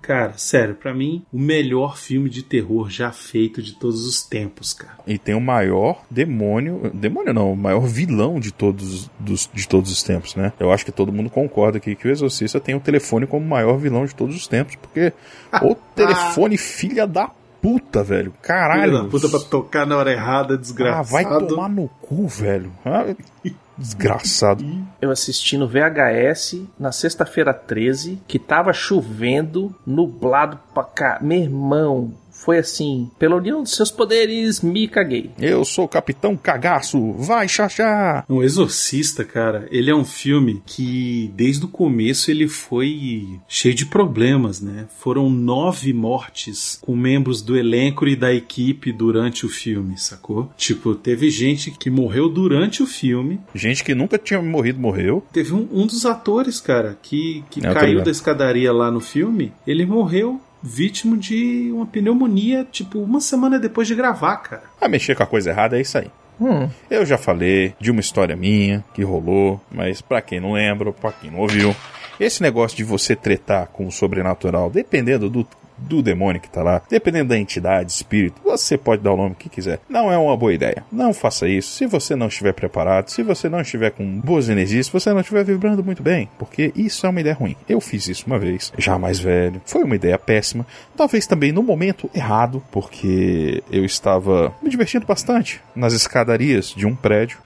[0.00, 4.72] Cara, sério, pra mim, o melhor filme de terror já feito de todos os tempos,
[4.72, 4.98] cara.
[5.06, 6.90] E tem o maior demônio.
[6.92, 10.52] Demônio não, o maior vilão de todos, dos, de todos os tempos, né?
[10.58, 13.48] Eu acho que todo mundo concorda aqui que o Exorcista tem o telefone como o
[13.48, 15.12] maior vilão de todos os tempos, porque
[15.62, 17.30] o telefone, filha da
[17.62, 18.32] puta, velho.
[18.42, 18.82] Caralho.
[18.92, 21.08] Filho da puta pra tocar na hora errada, Ah, desgraçado.
[21.08, 22.70] vai tomar no cu, velho.
[22.84, 23.04] Ah,
[23.76, 24.64] desgraçado.
[25.00, 31.18] Eu assisti no VHS na sexta-feira 13, que tava chovendo, nublado pra cá.
[31.20, 32.12] Meu irmão,
[32.44, 35.30] foi assim, pela união dos seus poderes, me caguei.
[35.38, 38.24] Eu sou o Capitão Cagaço, vai, Xaxá!
[38.28, 43.86] O Exorcista, cara, ele é um filme que desde o começo ele foi cheio de
[43.86, 44.86] problemas, né?
[44.98, 50.50] Foram nove mortes com membros do elenco e da equipe durante o filme, sacou?
[50.56, 53.40] Tipo, teve gente que morreu durante o filme.
[53.54, 55.24] Gente que nunca tinha morrido, morreu.
[55.32, 59.52] Teve um, um dos atores, cara, que, que É, caiu da escadaria lá no filme,
[59.66, 64.64] ele morreu vítima de uma pneumonia, tipo, uma semana depois de gravar, cara.
[64.80, 66.10] A mexer com a coisa errada é isso aí.
[66.40, 66.68] Hum.
[66.90, 71.12] Eu já falei de uma história minha que rolou, mas pra quem não lembra, pra
[71.12, 71.74] quem não ouviu,
[72.20, 75.46] esse negócio de você tretar com o sobrenatural, dependendo do
[75.78, 79.48] do demônio que tá lá, dependendo da entidade, espírito, você pode dar o nome que
[79.48, 79.80] quiser.
[79.88, 80.84] Não é uma boa ideia.
[80.90, 84.86] Não faça isso se você não estiver preparado, se você não estiver com boas energias,
[84.86, 87.56] se você não estiver vibrando muito bem, porque isso é uma ideia ruim.
[87.68, 89.60] Eu fiz isso uma vez, já mais velho.
[89.64, 90.66] Foi uma ideia péssima.
[90.96, 96.94] Talvez também no momento errado, porque eu estava me divertindo bastante nas escadarias de um
[96.94, 97.38] prédio.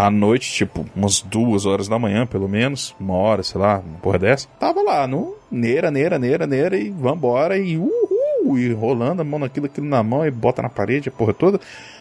[0.00, 3.98] À noite, tipo, umas duas horas da manhã, pelo menos, uma hora, sei lá, uma
[3.98, 4.46] porra dessa.
[4.60, 9.40] Tava lá, no neira, neira, neira, neira, e vambora, e uhul, e rolando a mão
[9.40, 11.60] naquilo, aquilo na mão, e bota na parede, a porra toda.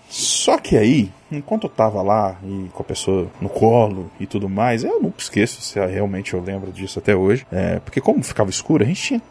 [0.09, 4.47] Só que aí, enquanto eu tava lá e com a pessoa no colo e tudo
[4.47, 7.45] mais, eu nunca esqueço se realmente eu lembro disso até hoje.
[7.51, 9.25] É, porque como ficava escuro, a gente tinha que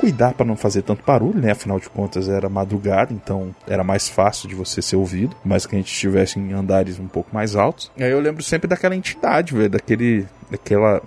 [0.00, 1.52] cuidar para não fazer tanto barulho, né?
[1.52, 5.74] Afinal de contas era madrugada, então era mais fácil de você ser ouvido, mas que
[5.74, 7.90] a gente estivesse em andares um pouco mais altos.
[7.96, 11.02] E aí eu lembro sempre daquela entidade, velho, daquele, daquela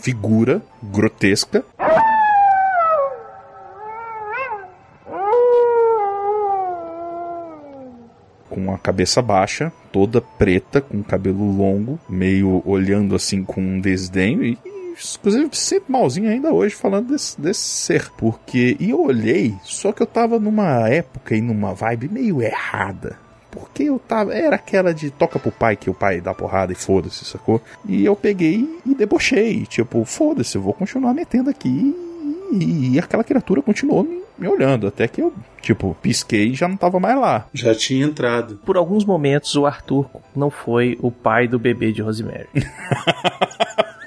[0.00, 1.64] figura grotesca
[8.48, 14.44] com a cabeça baixa, toda preta, com cabelo longo, meio olhando assim com um desdenho
[14.44, 14.58] e
[15.16, 18.10] inclusive sempre malzinho ainda hoje falando desse, desse ser.
[18.16, 18.76] Porque.
[18.80, 23.18] E eu olhei, só que eu tava numa época e numa vibe meio errada.
[23.50, 24.34] Porque eu tava.
[24.34, 27.60] Era aquela de toca pro pai que o pai dá porrada e foda-se, sacou?
[27.86, 29.64] E eu peguei e debochei.
[29.66, 31.94] Tipo, foda-se, eu vou continuar metendo aqui.
[32.52, 34.86] E, e aquela criatura continuou me, me olhando.
[34.86, 37.46] Até que eu, tipo, pisquei e já não tava mais lá.
[37.52, 38.60] Já tinha entrado.
[38.64, 42.48] Por alguns momentos, o Arthur não foi o pai do bebê de Rosemary.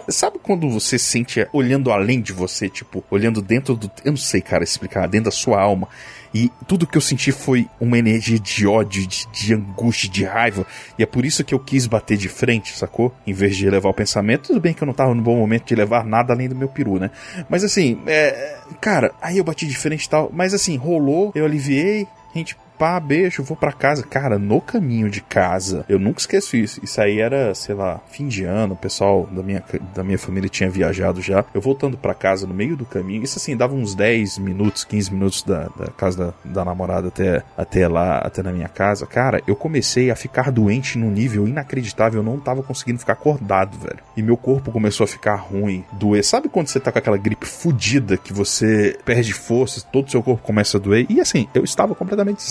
[0.08, 3.90] Sabe quando você sente olhando além de você, tipo, olhando dentro do.
[4.04, 5.88] Eu não sei, cara, explicar, dentro da sua alma.
[6.34, 10.66] E tudo que eu senti foi uma energia de ódio, de, de, angústia, de raiva.
[10.98, 13.14] E é por isso que eu quis bater de frente, sacou?
[13.26, 14.48] Em vez de levar o pensamento.
[14.48, 16.68] Tudo bem que eu não tava no bom momento de levar nada além do meu
[16.68, 17.10] peru, né?
[17.48, 18.58] Mas assim, é.
[18.80, 20.30] Cara, aí eu bati de frente e tal.
[20.32, 22.06] Mas assim, rolou, eu aliviei.
[22.34, 24.02] A gente pá, beijo, vou para casa.
[24.02, 26.80] Cara, no caminho de casa, eu nunca esqueço isso.
[26.82, 29.62] Isso aí era, sei lá, fim de ano, o pessoal da minha,
[29.94, 31.44] da minha família tinha viajado já.
[31.54, 35.12] Eu voltando para casa no meio do caminho, isso assim, dava uns 10 minutos, 15
[35.12, 39.06] minutos da, da casa da, da namorada até, até lá, até na minha casa.
[39.06, 42.20] Cara, eu comecei a ficar doente num nível inacreditável.
[42.20, 43.98] Eu não tava conseguindo ficar acordado, velho.
[44.16, 46.24] E meu corpo começou a ficar ruim, doer.
[46.24, 50.22] Sabe quando você tá com aquela gripe fodida que você perde forças, todo o seu
[50.22, 51.06] corpo começa a doer?
[51.08, 52.42] E assim, eu estava completamente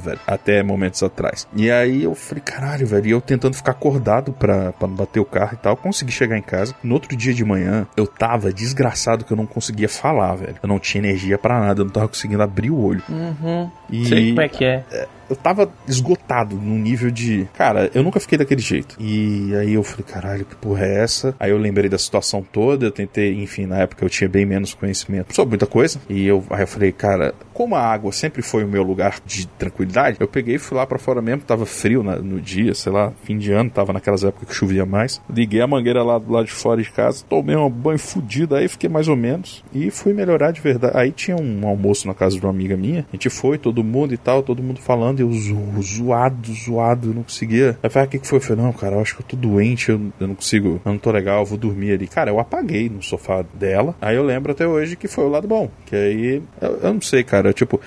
[0.00, 1.46] velho, até momentos atrás.
[1.54, 5.20] E aí eu falei, caralho, velho, e eu tentando ficar acordado pra, pra não bater
[5.20, 6.74] o carro e tal, consegui chegar em casa.
[6.82, 10.56] No outro dia de manhã, eu tava desgraçado que eu não conseguia falar, velho.
[10.62, 13.02] Eu não tinha energia para nada, eu não tava conseguindo abrir o olho.
[13.08, 13.70] Uhum.
[13.90, 14.84] E Sei como é que é.
[15.28, 17.48] Eu tava esgotado num nível de.
[17.54, 18.96] Cara, eu nunca fiquei daquele jeito.
[18.98, 21.34] E aí eu falei, caralho, que porra é essa?
[21.38, 24.74] Aí eu lembrei da situação toda, eu tentei, enfim, na época eu tinha bem menos
[24.74, 26.00] conhecimento sobre muita coisa.
[26.08, 29.46] E eu, aí eu falei, cara, como a água sempre foi o meu lugar de
[29.46, 32.92] tranquilidade, eu peguei e fui lá para fora mesmo, tava frio na, no dia, sei
[32.92, 35.20] lá, fim de ano, tava naquelas épocas que chovia mais.
[35.28, 38.68] Liguei a mangueira lá do lado de fora de casa, tomei um banho fudido, aí
[38.68, 39.64] fiquei mais ou menos.
[39.72, 40.96] E fui melhorar de verdade.
[40.96, 44.14] Aí tinha um almoço na casa de uma amiga minha, a gente foi, todo mundo
[44.14, 47.78] e tal, todo mundo falando, e eu zo- zoado, zoado, eu não conseguia.
[47.82, 48.38] Aí falei, ah, o que, que foi?
[48.38, 50.92] Eu falei, não, cara, eu acho que eu tô doente, eu, eu não consigo, eu
[50.92, 52.06] não tô legal, eu vou dormir ali.
[52.06, 53.94] Cara, eu apaguei no sofá dela.
[54.00, 55.70] Aí eu lembro até hoje que foi o lado bom.
[55.86, 57.80] Que aí, eu, eu não sei, cara, tipo,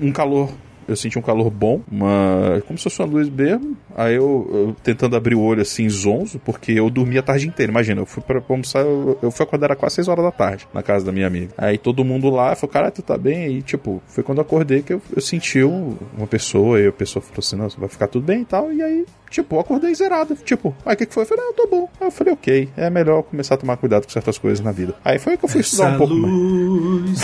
[0.00, 0.50] um calor.
[0.88, 2.62] Eu senti um calor bom, uma.
[2.66, 3.76] como se fosse uma luz mesmo.
[3.96, 7.70] Aí eu, eu tentando abrir o olho assim, zonzo, porque eu dormi a tarde inteira.
[7.70, 10.66] Imagina, eu fui pra almoçar, eu, eu fui acordar era quase 6 horas da tarde,
[10.74, 11.52] na casa da minha amiga.
[11.56, 13.44] Aí todo mundo lá falou, cara, tu tá bem?
[13.44, 16.92] Aí, tipo, foi quando eu acordei que eu, eu senti um- uma pessoa, e a
[16.92, 18.72] pessoa falou assim, não, vai ficar tudo bem e tal.
[18.72, 20.36] E aí, tipo, eu acordei zerado.
[20.36, 21.24] Tipo, aí o que, que foi?
[21.24, 21.88] Eu falei, não, eu tô bom.
[22.00, 24.94] Aí eu falei, ok, é melhor começar a tomar cuidado com certas coisas na vida.
[25.04, 26.32] Aí foi que eu fui estudar um Essa pouco mais.
[26.32, 27.20] luz,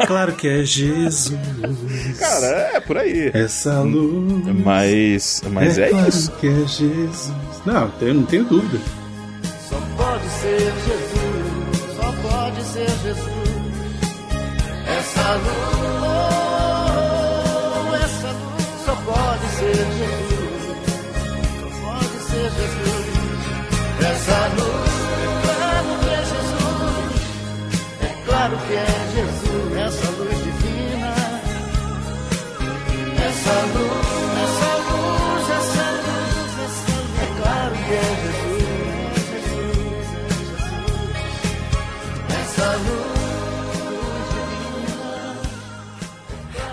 [0.00, 1.36] é claro que é Jesus.
[2.18, 3.30] Cara, é por aí.
[3.34, 4.44] Essa luz.
[4.64, 6.30] Mas, mas é, claro isso.
[6.32, 7.32] que é Jesus.
[7.66, 8.78] Não, eu não tenho dúvida.
[9.68, 13.42] Só pode ser Jesus, só pode ser Jesus.
[14.86, 15.34] Essa
[16.32, 20.21] luz, essa luz só pode ser Jesus,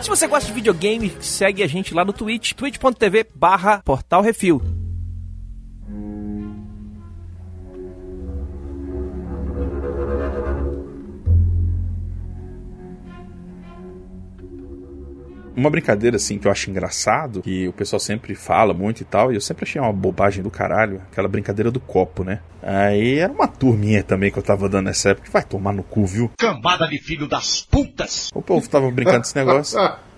[0.01, 4.88] Se você gosta de videogame, segue a gente lá no Twitch, twitch.tv barra Portal Refil.
[15.59, 19.29] Uma brincadeira, assim, que eu acho engraçado, que o pessoal sempre fala muito e tal,
[19.29, 22.39] e eu sempre achei uma bobagem do caralho, aquela brincadeira do copo, né?
[22.63, 25.83] Aí era uma turminha também que eu tava dando nessa época, que vai tomar no
[25.83, 26.31] cu, viu?
[26.37, 28.29] Cambada de filho das putas!
[28.33, 29.77] O povo tava brincando desse negócio.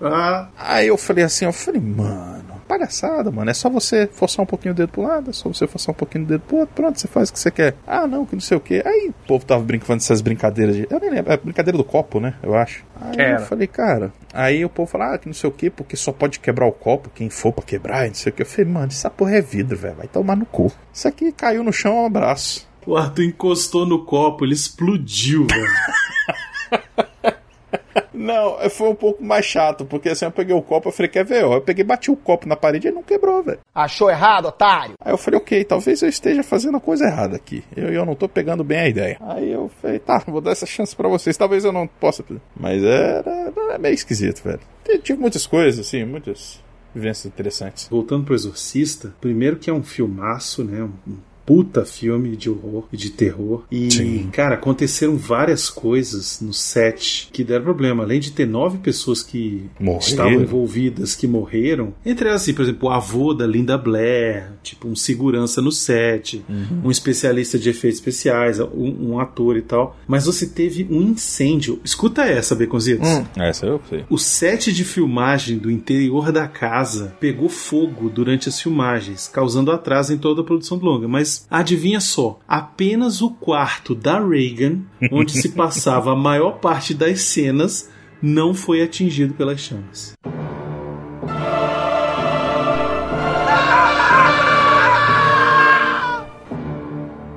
[0.57, 3.51] Aí eu falei assim, eu falei, mano, palhaçada, mano.
[3.51, 5.97] É só você forçar um pouquinho o dedo pro lado, é só você forçar um
[5.97, 7.75] pouquinho o dedo pro outro, pronto, você faz o que você quer.
[7.85, 8.81] Ah, não, que não sei o que.
[8.85, 10.87] Aí o povo tava brincando dessas brincadeiras de.
[10.89, 12.35] Eu nem lembro, é brincadeira do copo, né?
[12.41, 12.83] Eu acho.
[12.99, 13.41] Aí Era.
[13.41, 14.13] eu falei, cara.
[14.33, 16.71] Aí o povo fala, ah, que não sei o que, porque só pode quebrar o
[16.71, 18.41] copo quem for pra quebrar, e não sei o que.
[18.41, 19.95] Eu falei, mano, essa porra é vidro, velho.
[19.95, 20.71] Vai tomar no cu.
[20.93, 22.69] Isso aqui caiu no chão, um abraço.
[22.85, 27.01] O Arthur encostou no copo, ele explodiu, velho.
[28.21, 31.25] Não, foi um pouco mais chato, porque assim, eu peguei o copo, eu falei, quer
[31.25, 33.59] ver, ó, eu peguei, bati o copo na parede e não quebrou, velho.
[33.73, 34.93] Achou errado, otário?
[35.03, 37.63] Aí eu falei, ok, talvez eu esteja fazendo a coisa errada aqui.
[37.75, 39.17] Eu, eu não tô pegando bem a ideia.
[39.21, 41.35] Aí eu falei, tá, vou dar essa chance pra vocês.
[41.37, 42.23] Talvez eu não possa.
[42.55, 44.59] Mas era, era meio esquisito, velho.
[45.01, 46.61] Tive muitas coisas, assim, muitas
[46.93, 47.87] vivências interessantes.
[47.89, 50.83] Voltando pro Exorcista, primeiro que é um filmaço, né?
[50.83, 53.63] Um puta filme de horror e de terror.
[53.71, 54.29] E, Sim.
[54.31, 58.03] cara, aconteceram várias coisas no set que deram problema.
[58.03, 59.99] Além de ter nove pessoas que Morreram.
[60.07, 61.93] estavam envolvidas, que morreram.
[62.05, 66.43] Entre elas, assim, por exemplo, o avô da Linda Blair, tipo, um segurança no set,
[66.49, 66.81] Uhum.
[66.85, 69.97] um especialista de efeitos especiais, um, um ator e tal.
[70.07, 71.79] Mas você teve um incêndio.
[71.83, 73.07] Escuta essa, Beconzitos.
[73.37, 74.05] Essa eu sei.
[74.09, 80.13] O set de filmagem do interior da casa pegou fogo durante as filmagens, causando atraso
[80.13, 81.07] em toda a produção do longa.
[81.07, 84.79] Mas adivinha só, apenas o quarto da Reagan,
[85.11, 87.89] onde se passava a maior parte das cenas,
[88.21, 90.13] não foi atingido pelas chamas.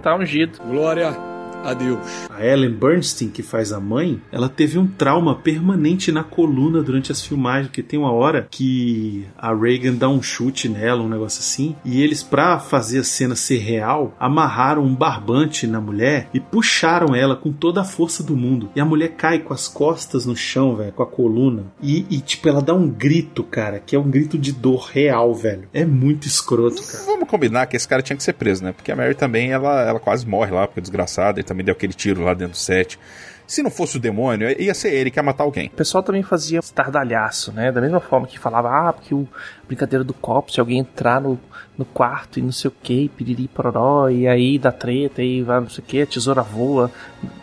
[0.03, 0.59] Tá ungido.
[0.69, 1.34] Glória
[1.65, 1.99] a Deus.
[2.31, 7.11] A Ellen Bernstein, que faz a mãe, ela teve um trauma permanente na coluna durante
[7.11, 11.41] as filmagens, porque tem uma hora que a Reagan dá um chute nela, um negócio
[11.41, 16.41] assim, e eles, pra fazer a cena ser real, amarraram um barbante na mulher e
[16.41, 18.71] puxaram ela com toda a força do mundo.
[18.75, 21.65] E a mulher cai com as costas no chão, velho, com a coluna.
[21.81, 25.35] E, e, tipo, ela dá um grito, cara, que é um grito de dor real,
[25.35, 25.69] velho.
[25.73, 27.05] É muito escroto, cara.
[27.05, 28.73] Vamos combinar que esse cara tinha que ser preso, né?
[28.73, 31.73] Porque a Mary também, ela, ela quase morre lá, porque é desgraçada, e também deu
[31.73, 32.99] aquele tiro lá dentro do set.
[33.47, 35.67] Se não fosse o demônio, ia ser ele que ia matar alguém.
[35.67, 37.71] O pessoal também fazia estardalhaço, né?
[37.71, 39.29] Da mesma forma que falava, ah, porque o
[39.67, 41.39] brincadeira do copo, se alguém entrar no,
[41.77, 45.61] no quarto e não sei o que, piriri pororó, e aí dá treta, e vai
[45.61, 46.91] não sei o que, a tesoura voa.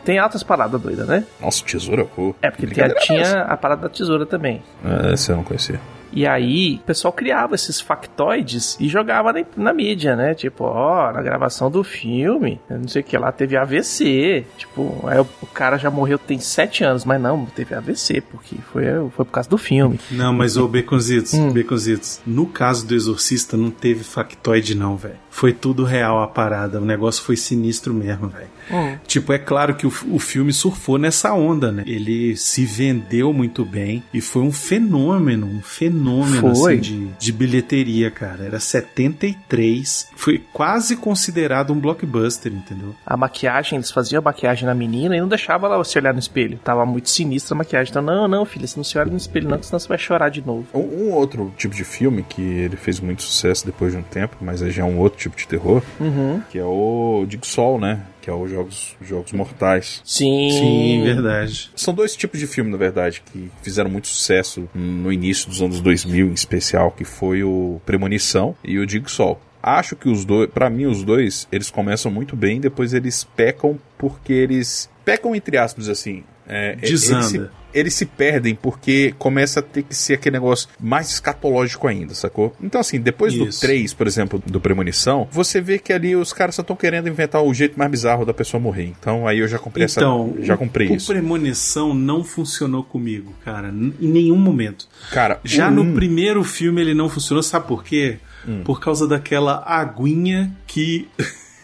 [0.04, 1.24] Tem altas paradas doidas, né?
[1.40, 2.34] Nossa, tesoura voa.
[2.42, 4.64] É, porque tinha, tinha a parada da tesoura também.
[4.84, 5.80] É, essa eu não conhecia.
[6.12, 10.34] E aí, o pessoal criava esses factoides e jogava na, na mídia, né?
[10.34, 14.46] Tipo, ó, na gravação do filme, não sei o que lá, teve AVC.
[14.58, 18.56] Tipo, aí o, o cara já morreu tem sete anos, mas não, teve AVC, porque
[18.72, 18.86] foi,
[19.16, 20.00] foi por causa do filme.
[20.12, 25.16] Não, mas ô Beconzitos, Beconzitos, no caso do Exorcista não teve factoide não, velho.
[25.30, 28.50] Foi tudo real a parada, o negócio foi sinistro mesmo, velho.
[28.72, 28.96] Hum.
[29.06, 31.84] Tipo, é claro que o, o filme surfou nessa onda, né?
[31.86, 38.10] Ele se vendeu muito bem e foi um fenômeno, um fenômeno assim, de, de bilheteria,
[38.10, 38.46] cara.
[38.46, 42.96] Era 73, foi quase considerado um blockbuster, entendeu?
[43.06, 46.20] A maquiagem, eles faziam a maquiagem na menina e não deixava ela se olhar no
[46.20, 46.60] espelho.
[46.64, 47.92] Tava muito sinistra a maquiagem.
[47.92, 50.30] Então, não, não, filha, você não se olha no espelho, não, senão você vai chorar
[50.30, 50.66] de novo.
[50.74, 54.38] Um, um outro tipo de filme que ele fez muito sucesso depois de um tempo,
[54.42, 56.42] mas aí já é um outro tipo de terror, Uhum.
[56.50, 58.02] que é o Jigsaw, né?
[58.22, 60.02] Que é os Jogos, Jogos Mortais.
[60.06, 60.50] Sim.
[60.52, 61.72] Sim, verdade.
[61.76, 65.82] São dois tipos de filme, na verdade, que fizeram muito sucesso no início dos anos
[65.82, 69.42] 2000, em especial, que foi o Premonição e o Jigsaw.
[69.64, 73.80] Acho que os dois, para mim os dois, eles começam muito bem, depois eles pecam
[73.98, 76.24] porque eles pecam entre aspas assim.
[76.48, 77.52] É, Desanda.
[77.74, 82.56] Eles se, perdem porque começa a ter que ser aquele negócio mais escatológico ainda, sacou?
[82.62, 83.62] Então, assim, depois do Isso.
[83.62, 87.42] 3, por exemplo, do Premonição, você vê que ali os caras só estão querendo inventar
[87.44, 88.86] o jeito mais bizarro da pessoa morrer.
[89.00, 90.46] Então, aí eu já comprei Então, essa.
[90.46, 91.12] Já comprei o, isso.
[91.12, 94.88] O Premonição não funcionou comigo, cara, em nenhum momento.
[95.12, 98.18] Cara, Já o no um- primeiro filme ele não funcionou, sabe por quê?
[98.48, 98.62] Hum.
[98.64, 101.08] Por causa daquela aguinha que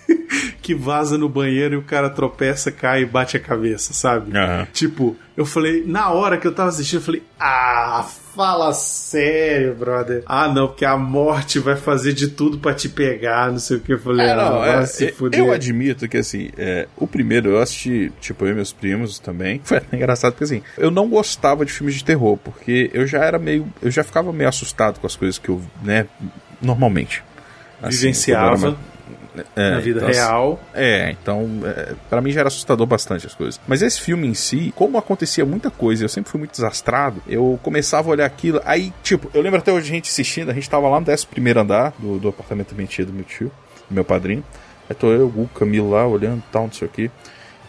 [0.61, 4.35] que vaza no banheiro e o cara tropeça, cai e bate a cabeça, sabe?
[4.37, 4.67] Aham.
[4.73, 8.05] Tipo, eu falei, na hora que eu tava assistindo, eu falei, ah,
[8.35, 10.23] fala sério, brother.
[10.25, 13.79] Ah, não, porque a morte vai fazer de tudo pra te pegar, não sei o
[13.79, 13.93] que.
[13.93, 15.39] Eu falei, É, ah, não, vai é, se é, fuder.
[15.39, 19.61] eu admito que assim, é, o primeiro eu assisti, tipo, eu e meus primos também.
[19.65, 23.39] Foi engraçado porque assim, eu não gostava de filmes de terror, porque eu já era
[23.39, 23.67] meio.
[23.81, 26.05] Eu já ficava meio assustado com as coisas que eu, né,
[26.61, 27.23] normalmente.
[27.81, 28.77] Assim, Vivenciava.
[29.55, 30.59] É, na vida então, real.
[30.73, 33.59] É, então, é, para mim já era assustador bastante as coisas.
[33.67, 37.59] Mas esse filme em si, como acontecia muita coisa, eu sempre fui muito desastrado, eu
[37.63, 40.69] começava a olhar aquilo, aí, tipo, eu lembro até hoje a gente assistindo, a gente
[40.69, 43.51] tava lá no 11 primeiro andar do, do apartamento mentira do meu tio,
[43.89, 44.43] do meu padrinho.
[44.89, 47.11] Aí tô eu, o Camilo lá, olhando tal, não sei o que.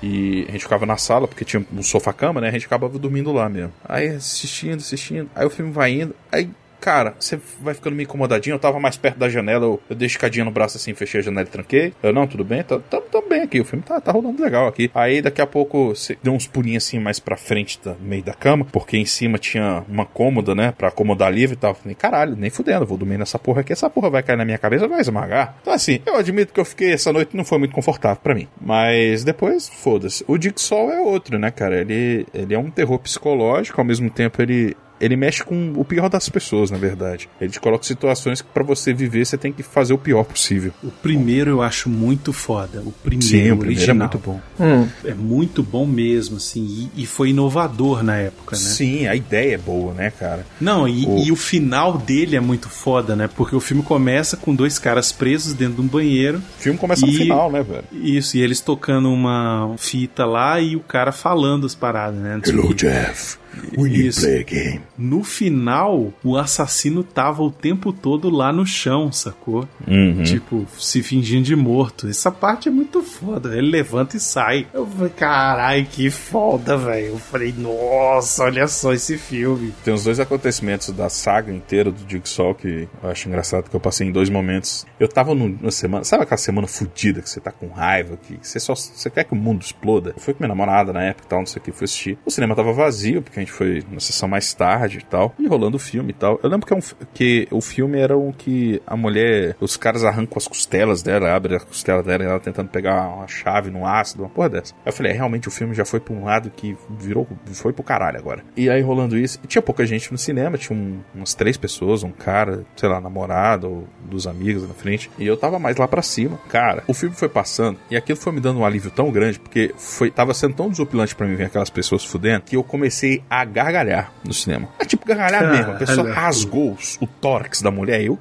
[0.02, 2.48] E a gente ficava na sala, porque tinha um sofá-cama, né?
[2.48, 3.72] A gente acabava dormindo lá mesmo.
[3.84, 5.28] Aí assistindo, assistindo.
[5.34, 6.14] Aí o filme vai indo.
[6.30, 6.48] Aí
[6.80, 8.54] Cara, você vai ficando meio incomodadinho.
[8.54, 11.22] Eu tava mais perto da janela, eu, eu dei escadinha no braço assim, fechei a
[11.24, 11.92] janela e tranquei.
[12.02, 13.60] Eu, não, tudo bem, tá, tá, tá bem aqui.
[13.60, 14.90] O filme tá, tá rolando legal aqui.
[14.94, 18.32] Aí daqui a pouco você deu uns pulinhos assim mais pra frente do meio da
[18.32, 21.74] cama, porque em cima tinha uma cômoda, né, pra acomodar livre e tal.
[21.74, 23.72] Falei, caralho, nem fudendo, vou dormir nessa porra aqui.
[23.72, 25.56] Essa porra vai cair na minha cabeça, vai esmagar.
[25.60, 28.48] Então assim, eu admito que eu fiquei essa noite não foi muito confortável para mim.
[28.60, 30.24] Mas depois, foda-se.
[30.26, 31.80] O Jigsaw é outro, né, cara?
[31.80, 36.08] Ele, ele é um terror psicológico, ao mesmo tempo ele ele mexe com o pior
[36.08, 37.28] das pessoas, na verdade.
[37.40, 40.72] Ele te coloca situações que para você viver você tem que fazer o pior possível.
[40.82, 42.80] O primeiro eu acho muito foda.
[42.84, 43.94] O primeiro, Sim, o primeiro original.
[43.96, 44.40] é muito bom.
[44.60, 44.88] Hum.
[45.04, 46.88] É muito bom mesmo, assim.
[46.96, 48.62] E, e foi inovador na época, né?
[48.62, 50.44] Sim, a ideia é boa, né, cara?
[50.60, 53.28] Não, e O- e o final dele é muito foda, né?
[53.34, 56.38] Porque o filme começa com dois caras presos dentro de um banheiro.
[56.38, 57.84] O filme começa no E- final, né, velho?
[57.92, 62.40] Isso, e eles tocando uma fita lá e o cara falando as paradas, né?
[62.46, 63.38] Hello, Jeff.
[63.76, 64.20] We need Isso.
[64.20, 64.80] to play a game.
[64.96, 69.68] No final, o assassino tava o tempo todo lá no chão, sacou?
[69.86, 70.22] Uhum.
[70.22, 72.06] Tipo, se fingindo de morto.
[72.08, 73.56] Essa parte é muito foda.
[73.56, 74.66] Ele levanta e sai.
[74.72, 77.06] Eu falei, carai, que foda, velho.
[77.08, 79.72] Eu falei, nossa, olha só esse filme.
[79.84, 83.80] Tem os dois acontecimentos da saga inteira do Jigsaw que eu acho engraçado que eu
[83.80, 84.86] passei em dois momentos.
[84.98, 88.38] Eu tava num- numa semana, sabe aquela semana fodida que você tá com raiva, que
[88.42, 90.12] você só você quer que o mundo exploda?
[90.16, 92.18] Eu fui com minha namorada na época e tal, não sei o que, fui assistir.
[92.24, 95.46] O cinema tava vazio, porque a gente foi na sessão mais tarde e tal, e
[95.46, 96.38] rolando o filme e tal.
[96.42, 96.80] Eu lembro que, é um
[97.14, 101.56] que o filme era um que a mulher, os caras arrancam as costelas dela, abrem
[101.56, 104.74] a costela dela e ela tentando pegar uma chave no ácido, uma porra dessa.
[104.74, 107.72] Aí eu falei, é, realmente o filme já foi pra um lado que virou, foi
[107.72, 108.42] pro caralho agora.
[108.56, 112.10] E aí rolando isso, tinha pouca gente no cinema, tinha um- umas três pessoas, um
[112.10, 116.02] cara, sei lá, namorado ou dos amigos na frente, e eu tava mais lá pra
[116.02, 116.38] cima.
[116.48, 119.72] Cara, o filme foi passando e aquilo foi me dando um alívio tão grande, porque
[119.76, 123.44] foi, tava sendo tão desopilante pra mim ver aquelas pessoas fudendo, que eu comecei a
[123.44, 124.68] gargalhar no cinema.
[124.78, 125.56] É tipo gargalhar Caralho.
[125.58, 128.18] mesmo, a pessoa rasgou os- o tórax da mulher e eu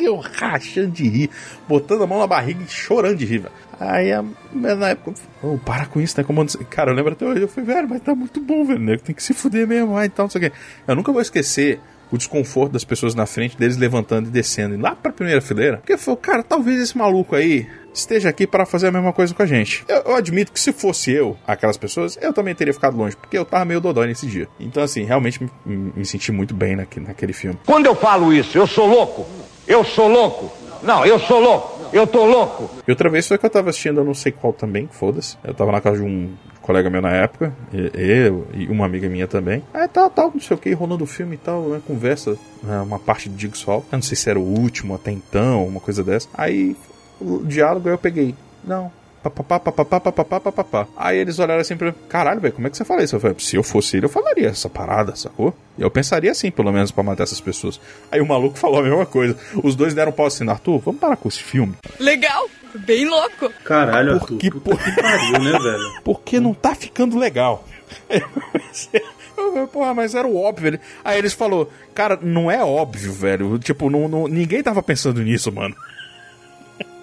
[0.00, 1.30] eu rachando de rir,
[1.68, 3.54] botando a mão na barriga e chorando de rir, velho.
[3.78, 4.10] Aí,
[4.52, 6.24] na época, oh, para com isso, né?
[6.24, 8.96] Como, cara, eu lembro até hoje, eu falei, velho, mas tá muito bom, velho, né?
[8.96, 10.56] Tem que se fuder mesmo, ah, então, não sei o quê.
[10.88, 11.78] Eu nunca vou esquecer
[12.10, 15.76] o desconforto das pessoas na frente, deles levantando e descendo, lá pra primeira fileira.
[15.76, 19.42] Porque falou, cara, talvez esse maluco aí esteja aqui para fazer a mesma coisa com
[19.42, 19.84] a gente.
[19.88, 23.36] Eu, eu admito que se fosse eu, aquelas pessoas, eu também teria ficado longe, porque
[23.36, 24.48] eu tava meio dodói nesse dia.
[24.58, 27.58] Então, assim, realmente me, me senti muito bem naque- naquele filme.
[27.66, 29.26] Quando eu falo isso, eu sou louco.
[29.66, 30.50] Eu sou louco.
[30.82, 31.80] Não, eu sou louco.
[31.92, 32.70] Eu tô louco.
[32.88, 35.36] E outra vez foi que eu tava assistindo, eu não sei qual também, foda-se.
[35.44, 36.32] Eu tava na casa de um
[36.62, 39.62] colega meu na época, e- eu e uma amiga minha também.
[39.74, 42.80] Aí tal, tal, não sei o que, rolando o filme e tal, né, conversa, né,
[42.80, 43.84] uma parte do Jigsaw.
[43.92, 46.28] Eu não sei se era o último até então, uma coisa dessa.
[46.34, 46.74] Aí,
[47.22, 48.34] o diálogo aí eu peguei.
[48.64, 48.90] Não.
[49.22, 50.88] Papapá, papapá, papapá, papapá.
[50.96, 53.14] Aí eles olharam assim pra mim, caralho, velho, como é que você fala isso?
[53.14, 55.54] Eu falei, se eu fosse ele, eu falaria essa parada, sacou?
[55.78, 57.80] Eu pensaria assim, pelo menos, pra matar essas pessoas.
[58.10, 59.36] Aí o maluco falou a mesma coisa.
[59.62, 61.72] Os dois deram pau assim, Arthur, vamos parar com esse filme.
[62.00, 63.48] Legal, bem louco.
[63.64, 64.38] Caralho, Por Arthur.
[64.38, 65.92] que, puta que pariu, né, velho?
[66.02, 67.64] Porque não tá ficando legal.
[68.10, 70.68] Eu falei, Porra, mas era o óbvio.
[70.68, 73.58] Ele- Aí eles falou, cara, não é óbvio, velho.
[73.58, 75.74] Tipo, não, não- ninguém tava pensando nisso, mano.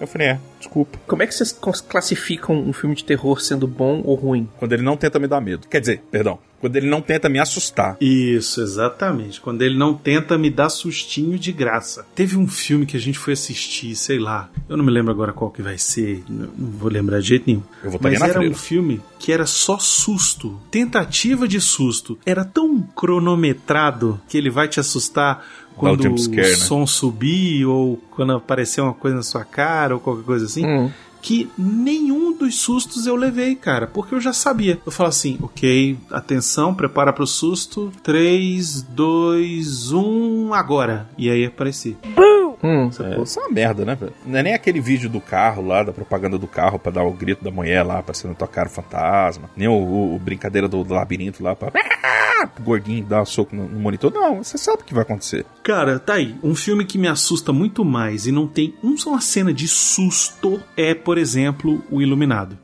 [0.00, 0.98] Eu falei, é, desculpa.
[1.06, 1.52] Como é que vocês
[1.88, 4.48] classificam um filme de terror sendo bom ou ruim?
[4.58, 5.66] Quando ele não tenta me dar medo.
[5.68, 7.96] Quer dizer, perdão, quando ele não tenta me assustar.
[8.00, 9.40] Isso, exatamente.
[9.40, 12.06] Quando ele não tenta me dar sustinho de graça.
[12.14, 14.50] Teve um filme que a gente foi assistir, sei lá.
[14.68, 16.22] Eu não me lembro agora qual que vai ser.
[16.28, 17.62] Não vou lembrar de jeito nenhum.
[17.82, 18.52] Eu votaria Mas na era freira.
[18.52, 20.60] um filme que era só susto.
[20.70, 22.18] Tentativa de susto.
[22.26, 25.44] Era tão cronometrado que ele vai te assustar
[25.80, 26.56] quando jump scare, o né?
[26.56, 30.90] som subir ou quando aparecer uma coisa na sua cara ou qualquer coisa assim Hum.
[31.22, 34.78] que nenhum dos sustos eu levei, cara, porque eu já sabia.
[34.86, 37.92] Eu falo assim, ok, atenção, prepara pro susto.
[38.02, 41.08] 3, 2, 1, agora.
[41.18, 41.96] E aí apareci.
[42.62, 42.90] Hum.
[43.00, 44.12] É, isso é uma merda, né, velho?
[44.26, 47.12] Não é nem aquele vídeo do carro lá, da propaganda do carro pra dar o
[47.12, 49.48] grito da mulher lá, pra ser na tua cara o fantasma.
[49.56, 51.72] Nem o, o- o brincadeira do, do labirinto lá pra.
[52.58, 54.10] O gordinho dar um soco no, no monitor.
[54.12, 55.44] Não, você sabe o que vai acontecer.
[55.62, 56.34] Cara, tá aí.
[56.42, 59.68] Um filme que me assusta muito mais e não tem um só uma cena de
[59.68, 62.56] susto é, por exemplo, O Iluminado.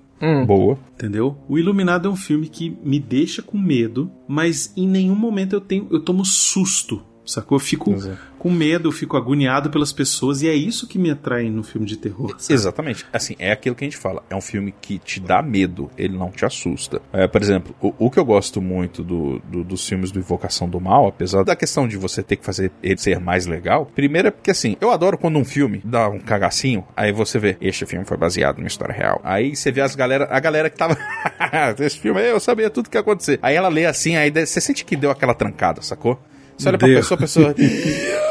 [0.47, 0.79] Boa.
[0.95, 1.37] Entendeu?
[1.47, 5.61] O Iluminado é um filme que me deixa com medo, mas em nenhum momento eu
[5.61, 7.03] tenho eu tomo susto.
[7.27, 7.57] Sacou?
[7.57, 7.93] Eu fico
[8.39, 11.87] com medo, eu fico agoniado pelas pessoas e é isso que me atrai no filme
[11.87, 12.35] de terror.
[12.39, 12.55] sabe?
[12.55, 13.05] Exatamente.
[13.13, 14.23] Assim, é aquilo que a gente fala.
[14.31, 17.01] É um filme que te dá medo, ele não te assusta.
[17.13, 20.69] É, por exemplo, o, o que eu gosto muito do, do- dos filmes do Invocação
[20.69, 24.29] do Mal, apesar da questão de você ter que fazer ele ser mais legal, primeiro
[24.29, 27.85] é porque assim, eu adoro quando um filme dá um cagacinho, aí você vê, este
[27.87, 29.21] filme foi baseado numa história real.
[29.25, 30.97] Aí você vê as galera, a galera que tava.
[31.81, 33.39] Esse filme aí eu sabia tudo que ia acontecer.
[33.43, 36.21] Aí ela lê assim, aí você sente que deu aquela trancada, sacou?
[36.57, 37.55] Você olha pra pessoa, a pessoa.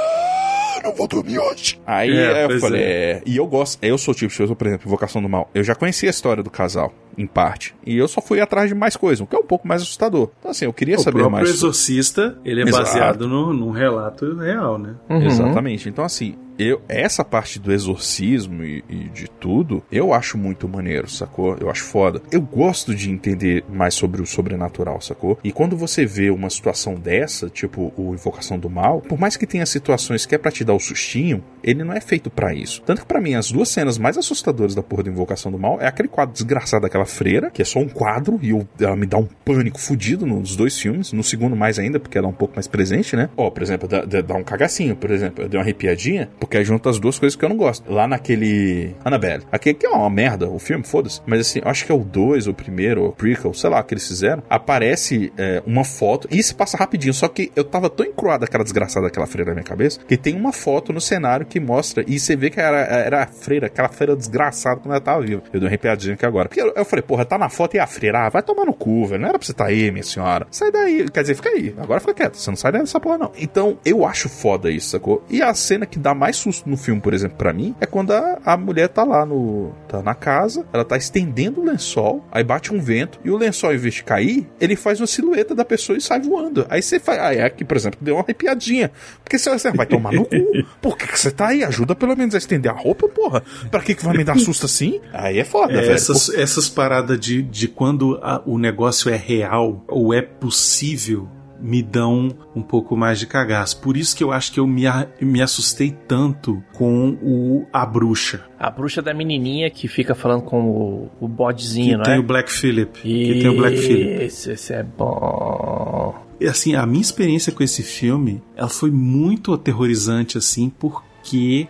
[0.84, 1.80] não vou dormir hoje.
[1.86, 2.86] Aí É, eu falei, é.
[3.12, 3.22] é.
[3.26, 5.50] E eu gosto, eu sou o tipo de pessoa, por exemplo, Invocação do Mal.
[5.54, 7.74] Eu já conhecia a história do casal, em parte.
[7.86, 10.30] E eu só fui atrás de mais coisa, o que é um pouco mais assustador.
[10.40, 11.50] Então, assim, eu queria o saber próprio mais.
[11.50, 12.84] Exorcista, ele é Exato.
[12.84, 14.96] baseado no, num relato real, né?
[15.10, 15.90] Exatamente.
[15.90, 21.10] Então, assim, eu, essa parte do exorcismo e, e de tudo, eu acho muito maneiro,
[21.10, 21.58] sacou?
[21.60, 22.22] Eu acho foda.
[22.32, 25.38] Eu gosto de entender mais sobre o sobrenatural, sacou?
[25.44, 29.46] E quando você vê uma situação dessa, tipo o Invocação do Mal, por mais que
[29.48, 32.82] tenha situações que é pra te dar o sustinho, ele não é feito pra isso.
[32.86, 35.80] Tanto que pra mim, as duas cenas mais assustadoras da porra do Invocação do Mal
[35.82, 39.06] é aquele quadro desgraçado daquela freira, que é só um quadro, e eu, ela me
[39.06, 42.34] dá um pânico fudido nos dois filmes, no segundo mais ainda, porque ela é um
[42.34, 43.30] pouco mais presente, né?
[43.36, 46.64] Ó, por exemplo, dá- dá um cagacinho, por exemplo, eu dei uma arrepiadinha, porque aí
[46.64, 47.92] junta as duas coisas que eu não gosto.
[47.92, 49.44] Lá naquele Annabelle.
[49.52, 51.22] Aquele que é uma merda, o filme, foda-se.
[51.26, 54.08] Mas assim, acho que é o 2, o primeiro, o prequel, sei lá, que eles
[54.08, 54.44] fizeram.
[54.50, 58.64] Aparece é, uma foto, e se passa rapidinho, só que eu tava tão encruado aquela
[58.64, 62.20] desgraçada daquela freira na minha cabeça, que tem uma foto no cenário que mostra, e
[62.20, 65.42] você vê que era, era a freira, aquela freira desgraçada quando ela tava viva.
[65.48, 66.48] Eu dei uma arrepiadinha aqui agora.
[66.48, 68.74] Porque eu, eu falei, porra, tá na foto e a freira, ah, vai tomar no
[68.74, 69.22] cu, velho.
[69.22, 70.48] Não era pra você estar aí, minha senhora.
[70.52, 71.10] Sai daí.
[71.10, 71.74] Quer dizer, fica aí.
[71.78, 72.38] Agora fica quieto.
[72.38, 73.32] Você não sai dessa porra, não.
[73.38, 75.24] Então, eu acho foda isso, sacou?
[75.30, 78.12] E a cena que dá mais susto no filme, por exemplo, pra mim, é quando
[78.12, 79.72] a, a mulher tá lá no.
[79.88, 83.74] tá na casa, ela tá estendendo o lençol, aí bate um vento, e o lençol,
[83.74, 86.66] em vez de cair, ele faz uma silhueta da pessoa e sai voando.
[86.70, 87.20] Aí você faz.
[87.20, 88.92] Aí aqui, por exemplo, deu uma arrepiadinha.
[89.24, 90.36] Porque você você vai tomar no cu.
[90.82, 91.64] Por que, que você tá aí?
[91.64, 93.42] Ajuda pelo menos a estender a roupa, porra.
[93.72, 95.00] Pra que, que vai me dar susto assim?
[95.14, 95.94] Aí é foda, É, velho.
[95.94, 101.28] essas, essas paradas de, de quando a- o negócio é real ou é possível
[101.60, 103.80] me dão um pouco mais de cagaço.
[103.82, 107.86] Por isso que eu acho que eu me, a- me assustei tanto com o A
[107.86, 108.42] Bruxa.
[108.60, 112.20] A bruxa da menininha que fica falando com o, o bodezinho, não tem é?
[112.20, 113.00] o Black Phillip.
[113.02, 114.24] Que tem o Black Phillip.
[114.24, 116.16] Esse, esse é bom.
[116.40, 121.00] E assim, a minha experiência com esse filme, ela foi muito aterrorizante, assim, porque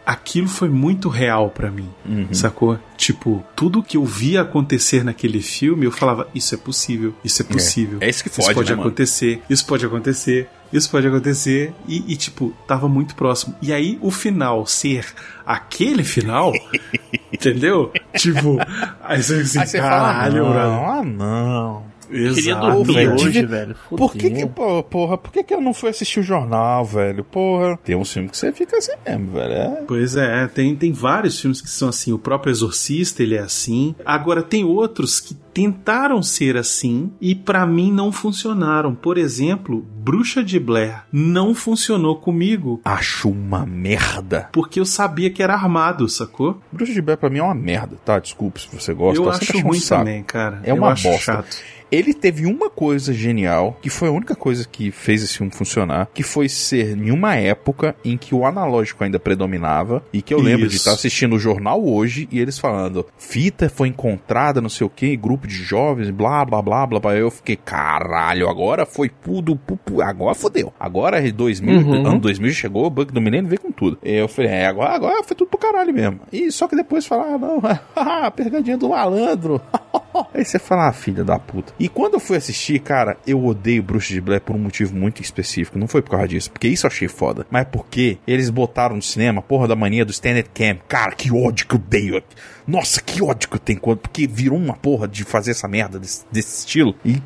[0.05, 2.27] aquilo foi muito real pra mim, Uhum.
[2.33, 2.77] sacou?
[2.97, 7.45] Tipo, tudo que eu via acontecer naquele filme, eu falava, isso é possível, isso é
[7.45, 7.97] possível.
[8.01, 8.87] É isso que Isso fode, pode né, mano?
[8.89, 11.73] acontecer, isso pode acontecer, isso pode acontecer.
[11.87, 13.55] E, e, tipo, tava muito próximo.
[13.61, 15.05] E aí, o final ser
[15.45, 16.51] aquele final,
[17.31, 17.91] entendeu?
[18.17, 18.57] Tipo,
[19.01, 21.94] aí você assim, Aí você caralho, fala, não, ah, não.
[22.07, 23.13] Queria Exato, dormir velho.
[23.13, 23.75] hoje, velho.
[23.89, 24.47] Por que Fudeu.
[24.47, 24.53] que,
[24.89, 27.23] porra, por que que eu não fui assistir o jornal, velho?
[27.23, 29.53] Porra, tem uns filmes que você fica assim mesmo, velho.
[29.53, 29.83] É.
[29.87, 32.11] Pois é, tem, tem vários filmes que são assim.
[32.11, 33.95] O próprio Exorcista, ele é assim.
[34.05, 38.93] Agora, tem outros que tentaram ser assim e pra mim não funcionaram.
[38.93, 42.81] Por exemplo, Bruxa de Blair não funcionou comigo.
[42.83, 44.49] Acho uma merda.
[44.51, 46.59] Porque eu sabia que era armado, sacou?
[46.71, 48.19] Bruxa de Blair pra mim é uma merda, tá?
[48.19, 49.21] Desculpe se você gosta.
[49.21, 49.37] eu tá?
[49.37, 50.01] Acho um ruim saco.
[50.03, 50.59] também, cara.
[50.63, 51.21] É Eu uma acho bosta.
[51.23, 51.57] chato.
[51.91, 56.09] Ele teve uma coisa genial, que foi a única coisa que fez esse filme funcionar,
[56.13, 60.39] que foi ser em uma época em que o analógico ainda predominava, e que eu
[60.39, 64.85] lembro de estar assistindo o jornal hoje e eles falando: fita foi encontrada, não sei
[64.85, 67.15] o que, grupo de jovens, blá blá blá blá blá.
[67.15, 69.59] Eu fiquei, caralho, agora foi tudo,
[70.03, 70.73] agora fodeu.
[70.79, 72.07] Agora é 2000, Uhum.
[72.07, 73.97] ano 2000 chegou, o bug do milênio veio com tudo.
[74.03, 76.19] E eu falei, é, agora, agora foi tudo pro caralho mesmo.
[76.31, 77.59] E só que depois falaram,
[77.95, 79.61] ah, não, pegadinha do malandro.
[80.33, 81.73] Aí você fala, ah, filha da puta.
[81.79, 85.21] E quando eu fui assistir, cara, eu odeio Bruxa de Blair por um motivo muito
[85.21, 85.77] específico.
[85.77, 87.45] Não foi por causa disso, porque isso eu achei foda.
[87.49, 90.77] Mas porque eles botaram no cinema porra da mania do Standard Cam.
[90.87, 92.23] Cara, que ódio que eu odeio.
[92.67, 93.79] Nossa, que ódio que eu tenho.
[93.79, 96.95] Porque virou uma porra de fazer essa merda desse, desse estilo.
[97.03, 97.21] E.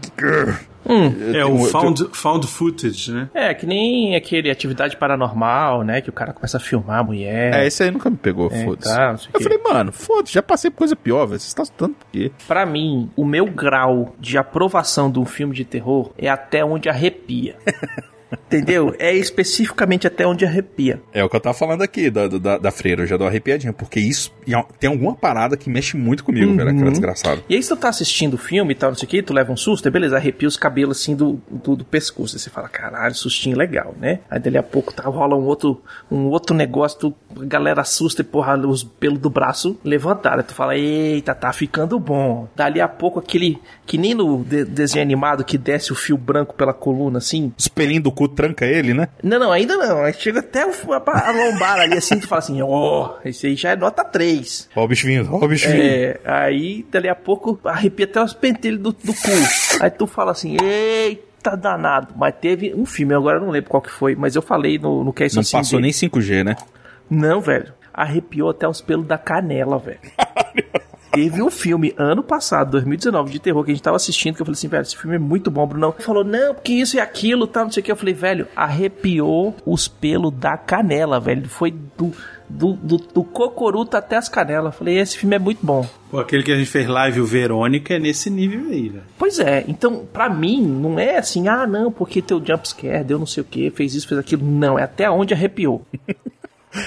[0.87, 1.07] Hum.
[1.07, 3.29] É tenho- o eu found, found footage, né?
[3.33, 6.01] É, que nem aquele atividade paranormal, né?
[6.01, 7.53] Que o cara começa a filmar a mulher.
[7.53, 8.93] É, esse aí nunca me pegou, É, foda-se.
[8.95, 11.39] tá, eu falei, mano, foda-se, já passei por coisa pior, velho.
[11.39, 12.31] Você está assustando por quê?
[12.47, 16.89] Pra mim, o meu grau de aprovação de um filme de terror é até onde
[16.89, 17.55] arrepia.
[18.31, 18.93] Entendeu?
[18.99, 21.01] É especificamente até onde arrepia.
[21.13, 23.73] É o que eu tava falando aqui da, da, da freira, eu já dou arrepiadinha,
[23.73, 26.57] porque isso e é- tem alguma parada que mexe muito comigo, Uhum.
[26.57, 27.41] velho, aquela desgraçada.
[27.49, 29.33] E aí, se tu tá assistindo o filme e tal, não sei o que, tu
[29.33, 32.35] leva um susto, aí beleza, arrepia os cabelos assim do, do, do pescoço.
[32.35, 34.19] Aí você fala, caralho, sustinho legal, né?
[34.29, 38.21] Aí dali a pouco tá, rola um outro, um outro negócio, tu, a galera assusta
[38.21, 40.37] e porra, os pelos do braço levantaram.
[40.39, 42.47] Aí tu fala, eita, tá ficando bom.
[42.55, 46.53] Dali a pouco aquele, que nem no de- desenho animado que desce o fio branco
[46.55, 47.51] pela coluna assim.
[47.57, 49.07] Os pelinhos do cu tranca ele, né?
[49.23, 50.03] Não, não, ainda não.
[50.03, 53.71] Aí chega até o- a, lombar ali assim, tu fala assim, ó, esse aí já
[53.71, 54.69] é nota 3.
[54.75, 55.81] Ó o bicho vindo, ó o bicho vindo.
[55.81, 59.29] É, aí dali a pouco arrepia até os pentelhos do, do cu.
[59.81, 62.13] Aí tu fala assim, eita danado.
[62.17, 65.03] Mas teve um filme, agora eu não lembro qual que foi, mas eu falei no,
[65.03, 65.93] no que é isso Não assim passou dele.
[65.99, 66.55] nem 5G, né?
[67.09, 67.71] Não, velho.
[67.93, 69.99] Arrepiou até os pelos da canela, velho.
[71.11, 74.45] Teve um filme ano passado, 2019, de terror que a gente tava assistindo, que eu
[74.45, 75.93] falei assim, velho, esse filme é muito bom, Brunão.
[75.95, 77.91] Ele falou, não, porque isso e aquilo, tal, não sei o que.
[77.91, 81.49] Eu falei, velho, arrepiou os pelos da canela, velho.
[81.49, 82.13] Foi do,
[82.47, 84.73] do, do, do cocoruto até as canelas.
[84.73, 85.87] Eu falei, esse filme é muito bom.
[86.11, 89.03] Pô, aquele que a gente fez live, o Verônica, é nesse nível aí, velho.
[89.17, 93.25] Pois é, então, pra mim, não é assim, ah, não, porque teu jumpscare deu não
[93.25, 94.45] sei o que, fez isso, fez aquilo.
[94.45, 95.85] Não, é até onde arrepiou.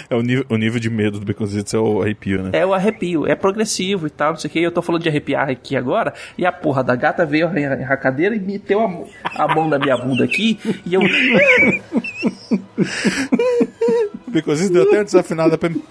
[0.09, 2.51] É o nível, o nível de medo do Baconzitos é o arrepio, né?
[2.53, 4.61] É o arrepio, é progressivo e tal, não sei o que.
[4.61, 7.51] Eu tô falando de arrepiar aqui agora, e a porra da gata veio a,
[7.93, 11.01] a cadeira e meteu a, mão- a mão na minha bunda aqui, e eu.
[14.26, 15.83] O Baconzitos deu até uma desafinada pra mim.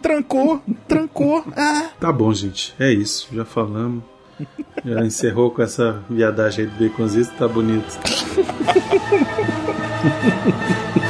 [0.00, 1.44] Trancou, trancou.
[1.56, 1.90] Ah.
[2.00, 2.74] Tá bom, gente.
[2.78, 3.28] É isso.
[3.32, 4.02] Já falamos.
[4.86, 7.32] Já encerrou com essa viadagem aí do baconzito.
[7.36, 7.98] Tá bonito.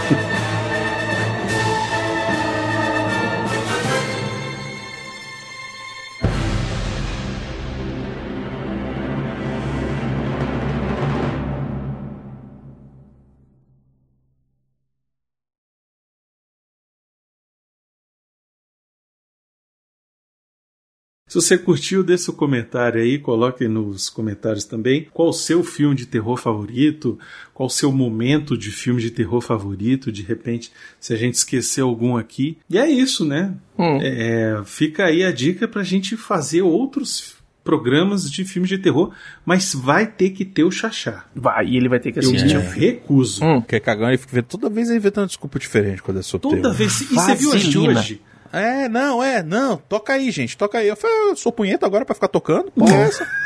[21.29, 25.97] Se você curtiu, deixa o comentário aí, coloque nos comentários também qual o seu filme
[25.97, 27.18] de terror favorito,
[27.53, 30.70] qual o seu momento de filme de terror favorito, de repente,
[31.01, 32.57] se a gente esqueceu algum aqui.
[32.70, 33.53] E é isso, né?
[33.77, 33.99] Hum.
[34.01, 39.12] É, fica aí a dica pra gente fazer outros programas de filmes de terror,
[39.45, 41.24] mas vai ter que ter o Xaxá.
[41.35, 42.57] Vai, e ele vai ter que Eu assistir.
[42.57, 43.41] me recuso.
[43.66, 46.74] Quer cagar e fica toda vez inventando desculpa diferente quando é sobre Toda terror.
[46.77, 47.01] vez.
[47.01, 48.20] E você viu hoje?
[48.53, 49.77] É, não, é, não.
[49.77, 50.89] Toca aí, gente, toca aí.
[50.89, 52.71] Eu falei, eu sou punheta agora pra ficar tocando?
[52.71, 53.27] Porra, é essa?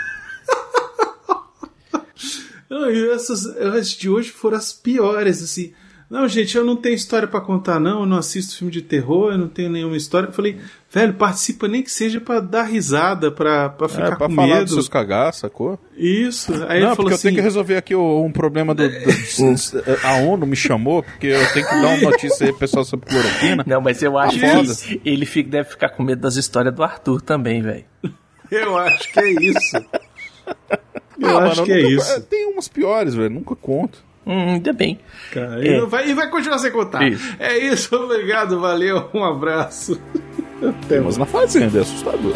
[2.71, 5.73] Não, e essas as de hoje foram as piores, assim.
[6.09, 8.01] Não, gente, eu não tenho história pra contar, não.
[8.01, 10.29] Eu não assisto filme de terror, eu não tenho nenhuma história.
[10.29, 10.61] Eu falei,
[10.93, 14.49] velho, participa nem que seja pra dar risada, pra, pra ficar É, pra com falar
[14.55, 14.65] medo.
[14.65, 15.79] dos seus cagaços, sacou?
[15.97, 16.53] Isso.
[16.53, 17.23] Aí não, ele falou porque eu assim.
[17.29, 18.95] tenho que resolver aqui um problema do, do-
[20.05, 23.07] A ONU me chamou, porque eu tenho que dar uma notícia aí pro pessoal sobre
[23.09, 23.65] cloroquina.
[23.67, 27.21] Não, mas eu acho que ele fica- deve ficar com medo das histórias do Arthur
[27.23, 27.85] também, velho.
[28.51, 29.77] Eu acho que é isso.
[31.21, 32.21] Eu Ah, acho mano, que é nunca- isso.
[32.23, 34.03] Tem umas piores, velho, nunca conto.
[34.27, 34.99] Hum, ainda bem.
[35.33, 35.77] Cara, É.
[35.77, 37.07] e, vai, e vai continuar sem contar.
[37.07, 37.37] Isso.
[37.39, 40.01] É isso, obrigado, valeu, um abraço.
[40.63, 42.35] Até Mas na fazenda é assustador.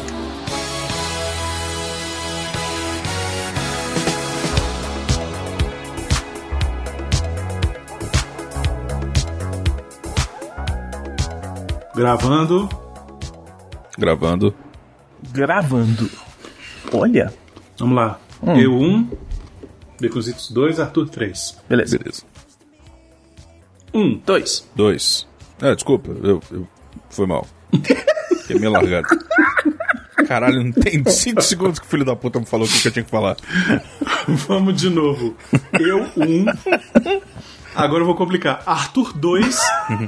[11.94, 12.68] Gravando.
[13.96, 14.54] Gravando.
[15.30, 16.10] Gravando.
[16.92, 17.32] Olha.
[17.78, 18.18] Vamos lá.
[18.42, 18.58] Hum.
[18.58, 19.10] Eu 1, um,
[20.00, 21.58] Beconzitos 2, Arthur 3.
[21.68, 21.98] Beleza.
[21.98, 22.22] Beleza.
[23.92, 24.18] Um.
[24.26, 24.68] Dois.
[24.74, 25.28] Dois.
[25.60, 26.68] É, desculpa, eu, eu
[27.10, 27.46] foi mal.
[28.46, 29.06] Fiquei meio largado.
[30.28, 32.92] Caralho, não tem 5 segundos que o filho da puta me falou o que eu
[32.92, 33.36] tinha que falar.
[34.28, 35.36] Vamos de novo.
[35.78, 36.22] Eu 1.
[36.22, 36.44] Um.
[37.74, 38.62] Agora eu vou complicar.
[38.66, 39.58] Arthur 2,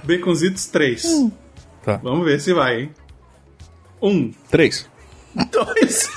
[0.04, 1.02] Beconzitos 3.
[1.84, 1.96] Tá.
[2.02, 2.90] Vamos ver se vai, hein?
[4.00, 4.08] 1.
[4.10, 4.32] Um.
[4.50, 4.88] Três.
[5.50, 6.08] Dois.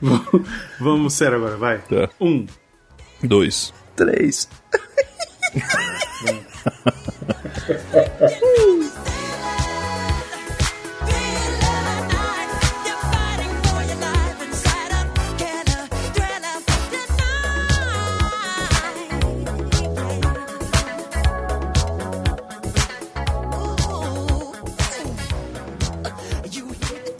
[0.00, 0.48] Vamos-
[0.80, 1.78] Vamos sério agora, vai.
[1.78, 2.08] Tá.
[2.20, 2.26] 1.
[2.28, 2.46] Um.
[3.22, 3.72] Dois.
[3.96, 4.48] Três.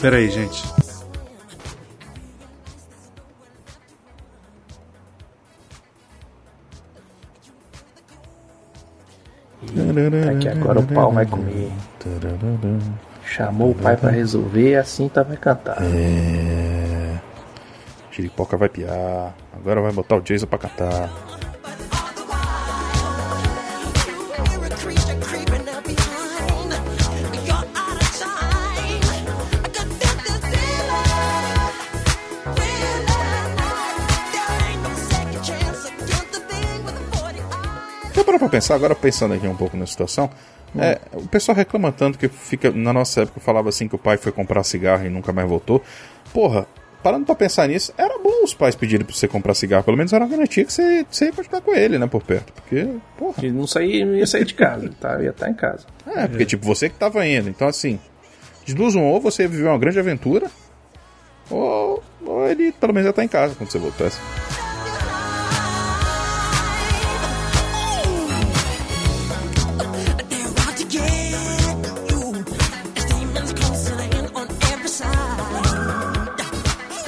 [0.00, 0.77] Pera aí, gente.
[10.24, 11.70] Tá que agora o pau vai comer.
[13.24, 15.78] Chamou o pai pra resolver, assim tá vai cantar.
[15.82, 17.16] É.
[18.10, 19.34] Chiripoca vai piar.
[19.52, 21.10] Agora vai botar o Jason pra catar.
[38.38, 40.30] Parou pra pensar, agora pensando aqui um pouco na situação,
[40.78, 42.70] É, o pessoal reclama tanto que fica.
[42.70, 45.82] Na nossa época falava assim que o pai foi comprar cigarro e nunca mais voltou.
[46.32, 46.66] Porra,
[47.02, 49.82] parando pra pensar nisso, era bom os pais pedirem pra você comprar cigarro.
[49.82, 52.52] Pelo menos era uma garantia que você, você ia continuar com ele, né, por perto.
[52.52, 52.86] Porque,
[53.16, 53.34] porra.
[53.38, 55.20] Ele não, saía, não ia sair de casa, tá?
[55.22, 55.86] ia estar em casa.
[56.06, 57.48] É, porque tipo, você que tava indo.
[57.48, 57.98] Então assim,
[58.64, 60.50] de duas um, ou você viveu uma grande aventura,
[61.50, 64.18] ou, ou ele pelo menos ia estar em casa quando você voltasse.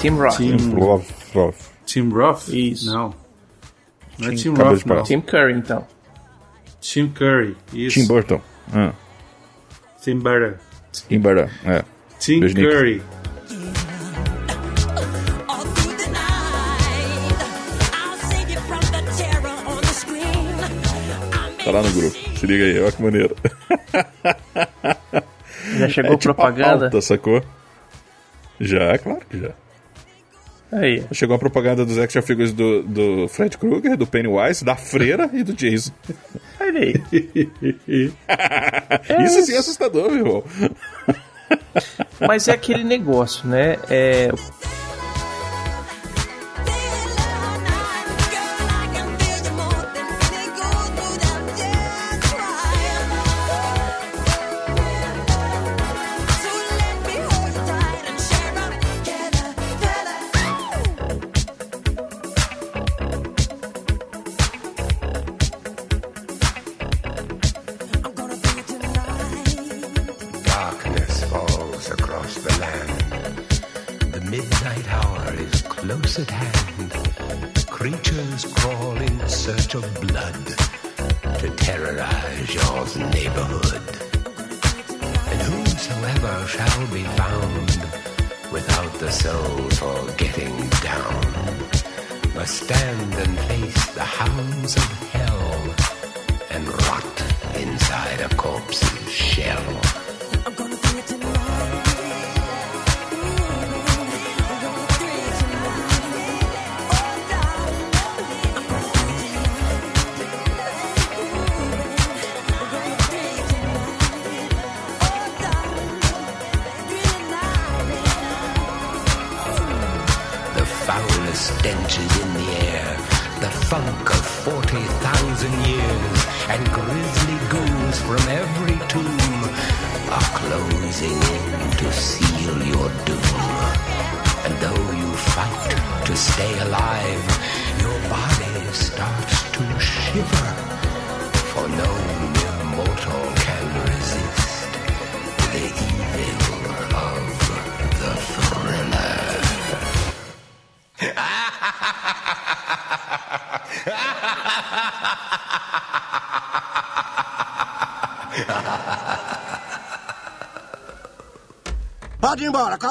[0.00, 0.36] Tim Roth.
[0.38, 1.34] Tim Roth.
[1.34, 1.68] Roth.
[1.86, 2.48] Tim Roth?
[2.48, 2.86] Isso.
[2.92, 3.14] Não.
[4.18, 5.02] Não é Tim- Tim acabou Roth, não.
[5.02, 5.86] Tim Curry, então.
[6.80, 7.56] Tim Curry.
[7.72, 8.00] Isso.
[8.00, 8.40] Tim Burton.
[8.72, 8.92] Ah,
[10.02, 10.56] Tim Burton.
[11.08, 11.84] Tim Burton, é.
[12.18, 12.54] Tim Beijo.
[12.56, 13.02] Curry.
[21.64, 22.16] Tá lá no grupo.
[22.38, 23.36] Se liga aí, olha que maneiro.
[25.78, 26.86] Já chegou é tipo propaganda?
[26.86, 27.42] Alta, sacou?
[28.58, 29.50] Já, claro que já.
[30.72, 31.04] Aí.
[31.12, 35.42] Chegou a propaganda dos action figures do, do Fred Krueger, do Pennywise, da Freira e
[35.42, 35.92] do Jason.
[36.60, 36.94] Aí.
[39.24, 40.44] Isso sim é assustador, meu irmão.
[42.20, 43.76] Mas é aquele negócio, né?
[43.88, 44.30] É,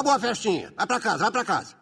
[0.00, 0.72] acabou a festinha.
[0.76, 1.79] Vai pra casa, vai pra casa.